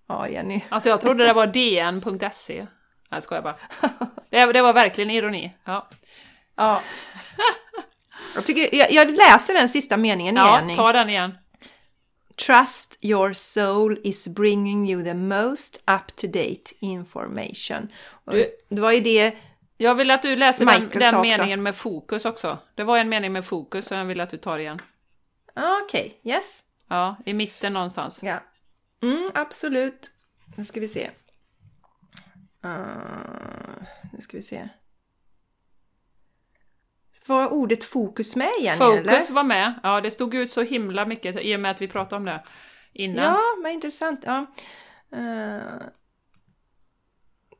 [0.08, 0.64] Ja, Jenny.
[0.68, 2.54] Alltså jag trodde det var dn.se.
[2.54, 2.66] Nej,
[3.10, 3.56] jag skojar bara.
[4.30, 5.56] Det, det var verkligen ironi.
[5.64, 5.88] Ja.
[6.56, 6.80] Ja.
[8.34, 10.76] Jag, tycker, jag, jag läser den sista meningen Ja, igen.
[10.76, 11.38] ta den igen.
[12.46, 17.88] Trust your soul is bringing you the most up-to-date information.
[18.24, 19.36] Och Du- Det var ju det,
[19.76, 21.22] Jag vill att du läser den, Michael den också.
[21.38, 22.58] meningen med fokus också.
[22.74, 24.80] Det var en mening med fokus som jag vill att du tar igen.
[25.84, 26.60] okej, yes.
[26.88, 28.20] Ja, i mitten någonstans.
[28.22, 28.42] Ja.
[29.02, 30.10] Mm, absolut.
[30.56, 31.10] Nu ska vi se.
[32.64, 32.70] Uh,
[34.12, 34.68] nu ska vi se.
[37.26, 39.34] Var ordet fokus med igen Fokus eller?
[39.34, 39.74] var med.
[39.82, 42.42] Ja, det stod ut så himla mycket i och med att vi pratade om det
[42.92, 43.24] innan.
[43.24, 44.24] Ja, vad intressant.
[44.26, 44.46] Ja.
[45.16, 45.82] Uh,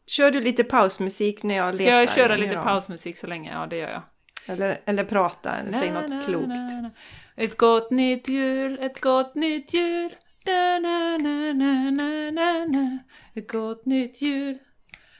[0.06, 1.98] kör du lite pausmusik när jag Ska letar?
[1.98, 3.52] jag köra lite pausmusik så länge?
[3.52, 4.02] Ja, det gör jag.
[4.46, 6.48] Eller, eller prata, eller säg något na, klokt.
[6.48, 6.90] na, na.
[7.36, 10.14] Ett gott nytt jul, ett gott nytt jul.
[10.44, 11.90] Da, na, na, na,
[12.30, 12.98] na, na.
[13.34, 14.58] Ett gott nytt jul.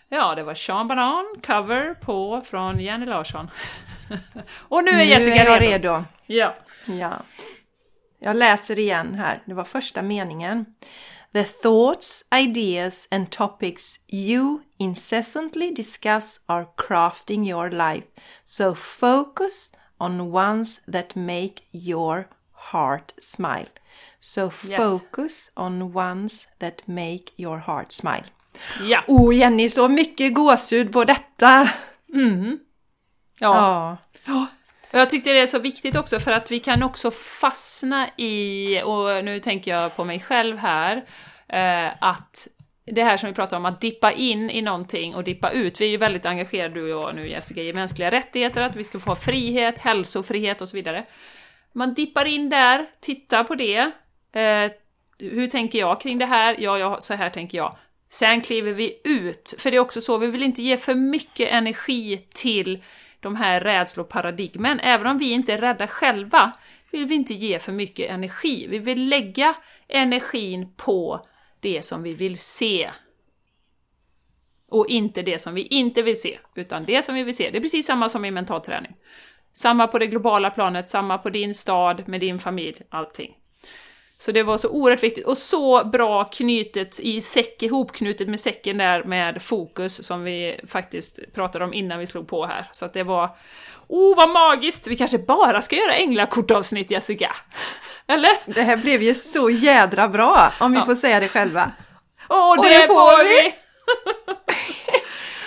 [0.09, 3.51] Ja, det var Sean Banan, cover på från Jenny Larsson.
[4.68, 5.89] Och nu är Jessica nu är jag redo.
[5.93, 6.05] redo.
[6.26, 6.55] Ja.
[6.86, 7.22] Ja.
[8.18, 9.43] Jag läser igen här.
[9.44, 10.66] Det var första meningen.
[11.32, 18.06] The thoughts, ideas and topics you incessantly discuss are crafting your life.
[18.44, 23.68] So focus on ones that make your heart smile.
[24.20, 28.24] So focus on ones that make your heart smile.
[28.89, 29.05] Ja.
[29.06, 31.70] Oh Jenny, så mycket gåshud på detta!
[33.40, 33.56] ja.
[33.56, 33.97] Ja.
[34.24, 34.47] Ja,
[34.93, 38.82] och jag tyckte det är så viktigt också för att vi kan också fastna i,
[38.82, 40.97] och nu tänker jag på mig själv här,
[41.48, 42.48] eh, att
[42.86, 45.81] det här som vi pratar om, att dippa in i någonting och dippa ut.
[45.81, 48.85] Vi är ju väldigt engagerade, du och jag nu Jessica, i mänskliga rättigheter, att vi
[48.85, 51.05] ska få frihet, hälsofrihet och så vidare.
[51.72, 53.90] Man dippar in där, tittar på det.
[54.32, 54.70] Eh,
[55.18, 56.56] hur tänker jag kring det här?
[56.59, 57.76] Ja, ja, så här tänker jag.
[58.14, 61.48] Sen kliver vi ut, för det är också så, vi vill inte ge för mycket
[61.48, 62.82] energi till
[63.20, 64.80] de här rädsloparadigmen.
[64.80, 66.52] Även om vi inte är rädda själva,
[66.92, 68.66] vill vi inte ge för mycket energi.
[68.68, 69.54] Vi vill lägga
[69.88, 71.26] energin på
[71.60, 72.90] det som vi vill se.
[74.68, 77.50] Och inte det som vi inte vill se, utan det som vi vill se.
[77.50, 78.96] Det är precis samma som i mental träning.
[79.52, 83.34] Samma på det globala planet, samma på din stad, med din familj, allting.
[84.18, 88.78] Så det var så oerhört viktigt och så bra knutet i säck, ihopknutet med säcken
[88.78, 92.66] där med fokus som vi faktiskt pratade om innan vi slog på här.
[92.72, 93.36] Så att det var...
[93.88, 94.86] Oh, vad magiskt!
[94.86, 97.36] Vi kanske bara ska göra änglakortavsnitt, Jessica?
[98.06, 98.30] Eller?
[98.54, 100.84] Det här blev ju så jädra bra, om vi Ja.
[100.84, 101.70] får säga det själva.
[102.28, 103.42] Åh, Och det, det får får vi!
[103.42, 103.54] vi!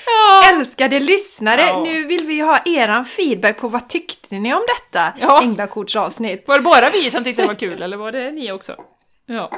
[0.08, 0.50] ja.
[0.54, 1.84] Älskade lyssnare, Ja.
[1.84, 5.42] nu vill vi ha eran feedback på vad tyckte ni om detta Ja.
[5.42, 6.44] änglakortsavsnitt?
[6.48, 8.76] Var det bara vi som tyckte det var kul, eller var det ni också?
[9.30, 9.52] Ja.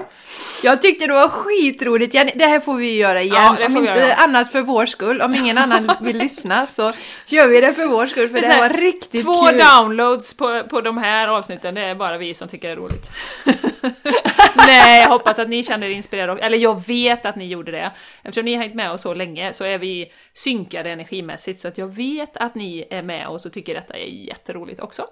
[0.64, 2.32] Jag tyckte det var skitroligt, Jenny.
[2.36, 3.36] det här får vi göra igen.
[3.36, 4.14] Ja, det om inte göra.
[4.14, 6.94] annat för vår skull, om ingen annan vill lyssna så
[7.28, 9.58] gör vi det för vår skull, för det, så här var riktigt Två kul.
[9.60, 13.10] downloads på, på de här avsnitten, det är bara vi som tycker det är roligt.
[14.70, 17.91] Nej, jag hoppas att ni känner er inspirerade, eller jag vet att ni gjorde det.
[18.24, 21.78] Eftersom ni har hängt med oss så länge så är vi synkade energimässigt, så att
[21.78, 25.06] jag vet att ni är med oss och tycker detta är jätteroligt också.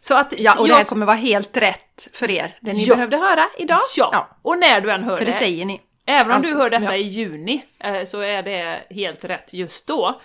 [0.00, 2.84] Så att Ja, och det jag- här kommer vara helt rätt för er, det ni
[2.84, 2.94] Ja.
[2.94, 3.78] behövde höra idag.
[3.96, 5.80] Ja, och när du än hör för det, det säger ni.
[6.06, 6.96] Även om Alltid, du hör detta ja.
[6.96, 10.20] i juni eh, så är det helt rätt just då.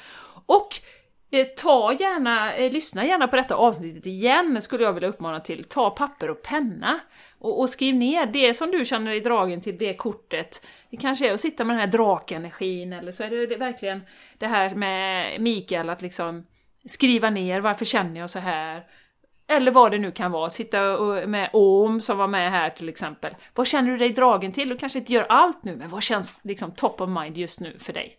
[0.45, 0.67] Och
[1.31, 5.63] eh, ta gärna, eh, lyssna gärna på detta avsnittet igen, skulle jag vilja uppmana till.
[5.63, 6.99] Ta papper och penna
[7.39, 10.65] och, och skriv ner det som du känner dig dragen till, det kortet.
[10.89, 14.01] Det kanske är att sitta med den här drakenergin, eller så är det, det verkligen
[14.37, 16.45] det här med Mikael, att liksom
[16.85, 18.83] skriva ner varför känner jag så här?
[19.47, 20.97] Eller vad det nu kan vara, sitta
[21.27, 23.35] med Om som var med här till exempel.
[23.53, 24.69] Vad känner du dig dragen till?
[24.69, 27.75] Du kanske inte gör allt nu, men vad känns liksom top of mind just nu
[27.79, 28.17] för dig?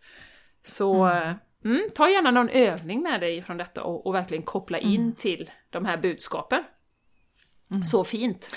[0.63, 1.37] Så mm.
[1.65, 5.51] Mm, ta gärna någon övning med dig från detta och, och verkligen koppla in till
[5.71, 6.65] de här budskapen.
[7.85, 8.57] Så fint!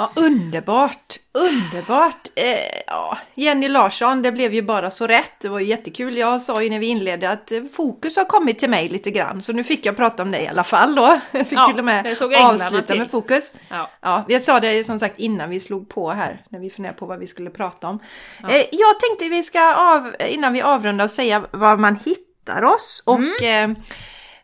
[0.00, 1.16] Ja, underbart!
[1.32, 2.28] Underbart!
[2.36, 2.44] Eh,
[2.86, 5.32] ja, Jenny Larsson, det blev ju bara så rätt.
[5.40, 6.16] Det var ju jättekul.
[6.16, 9.42] Jag sa ju när vi inledde att fokus har kommit till mig lite grann.
[9.42, 11.20] Så nu fick jag prata om det i alla fall då.
[11.32, 12.98] Jag fick Ja, till och med avsluta till.
[12.98, 13.52] med fokus.
[13.68, 13.90] Ja.
[14.00, 17.06] Ja, jag sa det som sagt innan vi slog på här, när vi funderade på
[17.06, 17.98] vad vi skulle prata om.
[18.48, 23.02] Eh, jag tänkte vi ska, av, innan vi avrundar, och säga var man hittar oss.
[23.06, 23.70] Och eh,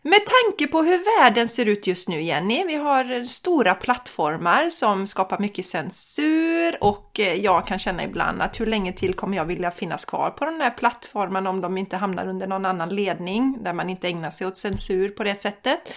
[0.06, 5.06] med tanke på hur världen ser ut just nu, Jenny, vi har stora plattformar som
[5.06, 9.44] skapar mycket censur och eh, jag kan känna ibland att hur länge till kommer jag
[9.44, 13.58] vilja finnas kvar på den här plattformen om de inte hamnar under någon annan ledning
[13.60, 15.92] där man inte ägnar sig åt censur på det sättet.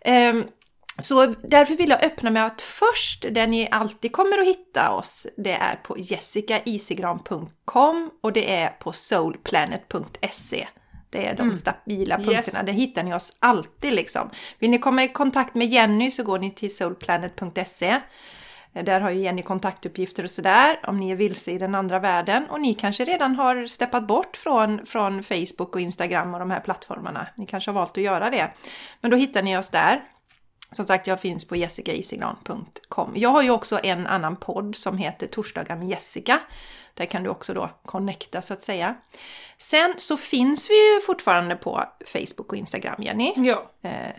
[0.00, 0.44] Ehm,
[0.98, 5.26] så därför vill jag öppna med att först, där ni alltid kommer att hitta oss,
[5.36, 10.68] det är på jessicaisigran.com och det är på soulplanet.se.
[11.10, 11.54] Det är de mm.
[11.54, 12.38] stabila punkterna.
[12.38, 12.62] Yes.
[12.66, 14.30] Där hittar ni oss alltid liksom.
[14.58, 18.00] Vill ni komma i kontakt med Jenny så går ni till soulplanet.se.
[18.72, 22.46] Där har ju Jenny kontaktuppgifter och sådär om ni är vilse i den andra världen.
[22.50, 26.60] Och ni kanske redan har steppat bort från, från Facebook och Instagram och de här
[26.60, 27.26] plattformarna.
[27.36, 28.50] Ni kanske har valt att göra det.
[29.00, 30.02] Men då hittar ni oss där.
[30.72, 33.12] Som sagt, jag finns på jessicaisigran.com.
[33.14, 36.40] Jag har ju också en annan podd som heter Torsdagar med Jessica.
[36.94, 38.94] Där kan du också då connecta så att säga.
[39.58, 43.32] Sen så finns vi ju fortfarande på Facebook och Instagram, Jenny.
[43.36, 43.70] Ja.
[43.82, 44.12] Eh,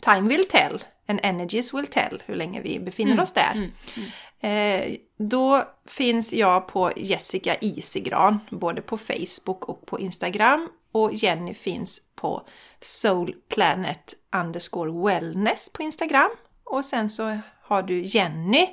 [0.00, 3.22] time will tell and energies will tell hur länge vi befinner mm.
[3.22, 3.52] oss där.
[3.52, 3.70] Mm.
[3.96, 4.10] Mm.
[4.40, 10.68] Eh, då finns jag på Jessica Isigran, både på Facebook och på Instagram.
[10.92, 12.46] Och Jenny finns på
[12.80, 16.30] Soul Planet underscore wellness på Instagram.
[16.64, 18.68] Och sen så har du Jenny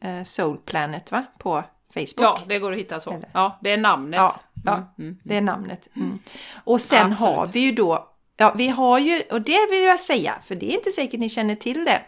[0.00, 1.24] eh, Soul Planet va?
[1.38, 2.24] på Facebook.
[2.24, 3.10] Ja, det går att hitta så.
[3.12, 3.30] Eller?
[3.32, 4.18] Ja, det är namnet.
[4.18, 5.88] Ja, ja mm, mm, det är namnet.
[5.96, 6.18] Mm.
[6.64, 7.36] Och sen Absolut.
[7.36, 10.72] har vi ju då, ja vi har ju, och det vill jag säga, för det
[10.72, 12.02] är inte säkert ni känner till det.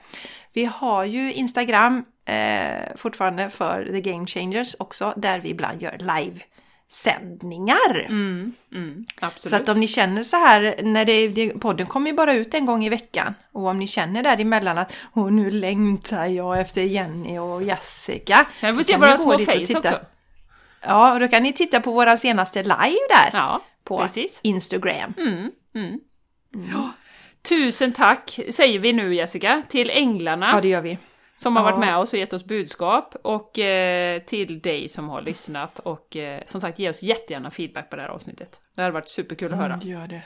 [0.52, 5.96] Vi har ju Instagram eh, fortfarande för The Game Changers också, där vi ibland gör
[5.98, 6.40] live
[6.88, 8.00] sändningar.
[8.00, 9.04] Mm, mm,
[9.36, 12.66] så att om ni känner så här, när det, podden kommer ju bara ut en
[12.66, 13.34] gång i veckan.
[13.52, 18.46] Och om ni känner däremellan att Åh, nu längtar jag efter Jenny och Jessica.
[18.60, 20.00] Jag får se våra små face också.
[20.86, 23.30] Ja, och då kan ni titta på våra senaste live där.
[23.32, 24.40] Ja, på precis.
[24.42, 25.14] Instagram.
[25.18, 26.00] Mm, mm.
[26.72, 26.90] Ja.
[27.48, 30.50] Tusen tack säger vi nu Jessica, till änglarna.
[30.52, 30.98] Ja, det gör vi
[31.36, 35.22] som har varit med oss och gett oss budskap och eh, till dig som har
[35.22, 38.60] lyssnat och eh, som sagt ge oss jättegärna feedback på det här avsnittet.
[38.74, 39.74] Det hade varit superkul att höra.
[39.74, 40.22] Mm, gör det.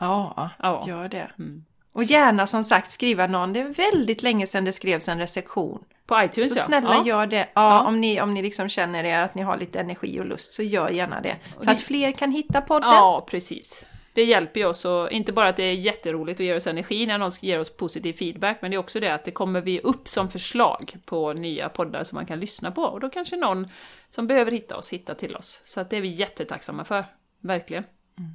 [0.00, 1.30] Ja, ja, gör det.
[1.38, 1.64] Mm.
[1.92, 5.84] Och gärna som sagt skriva någon, det är väldigt länge sedan det skrevs en recension.
[6.06, 7.06] På iTunes Så snälla ja.
[7.06, 7.36] gör det.
[7.36, 10.26] Ja, ja, Om, ni, om ni liksom känner er att ni har lite energi och
[10.26, 11.36] lust så gör gärna det.
[11.60, 12.90] Så att fler kan hitta podden.
[12.90, 16.56] Ja, precis det hjälper ju oss, och inte bara att det är jätteroligt och ger
[16.56, 19.30] oss energi när någon ger oss positiv feedback, men det är också det att det
[19.30, 22.82] kommer vi upp som förslag på nya poddar som man kan lyssna på.
[22.82, 23.68] Och då kanske någon
[24.10, 25.60] som behöver hitta oss hittar till oss.
[25.64, 27.04] Så att det är vi jättetacksamma för,
[27.42, 27.84] verkligen.
[28.18, 28.32] Mm.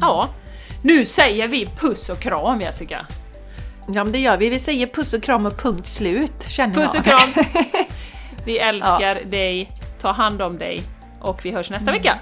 [0.00, 0.28] Ja,
[0.82, 3.06] nu säger vi puss och kram Jessica!
[3.88, 6.94] Ja men det gör vi, vi säger puss och kram och punkt slut, känner Puss
[6.94, 7.44] och kram!
[8.44, 9.24] Vi älskar ja.
[9.24, 9.70] dig,
[10.00, 10.82] ta hand om dig
[11.20, 12.02] och vi hörs nästa mm.
[12.02, 12.18] vecka!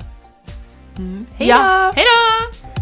[0.99, 1.27] Mm.
[1.35, 1.53] Hej då!
[1.53, 1.93] Ja.
[1.97, 2.80] Hej då!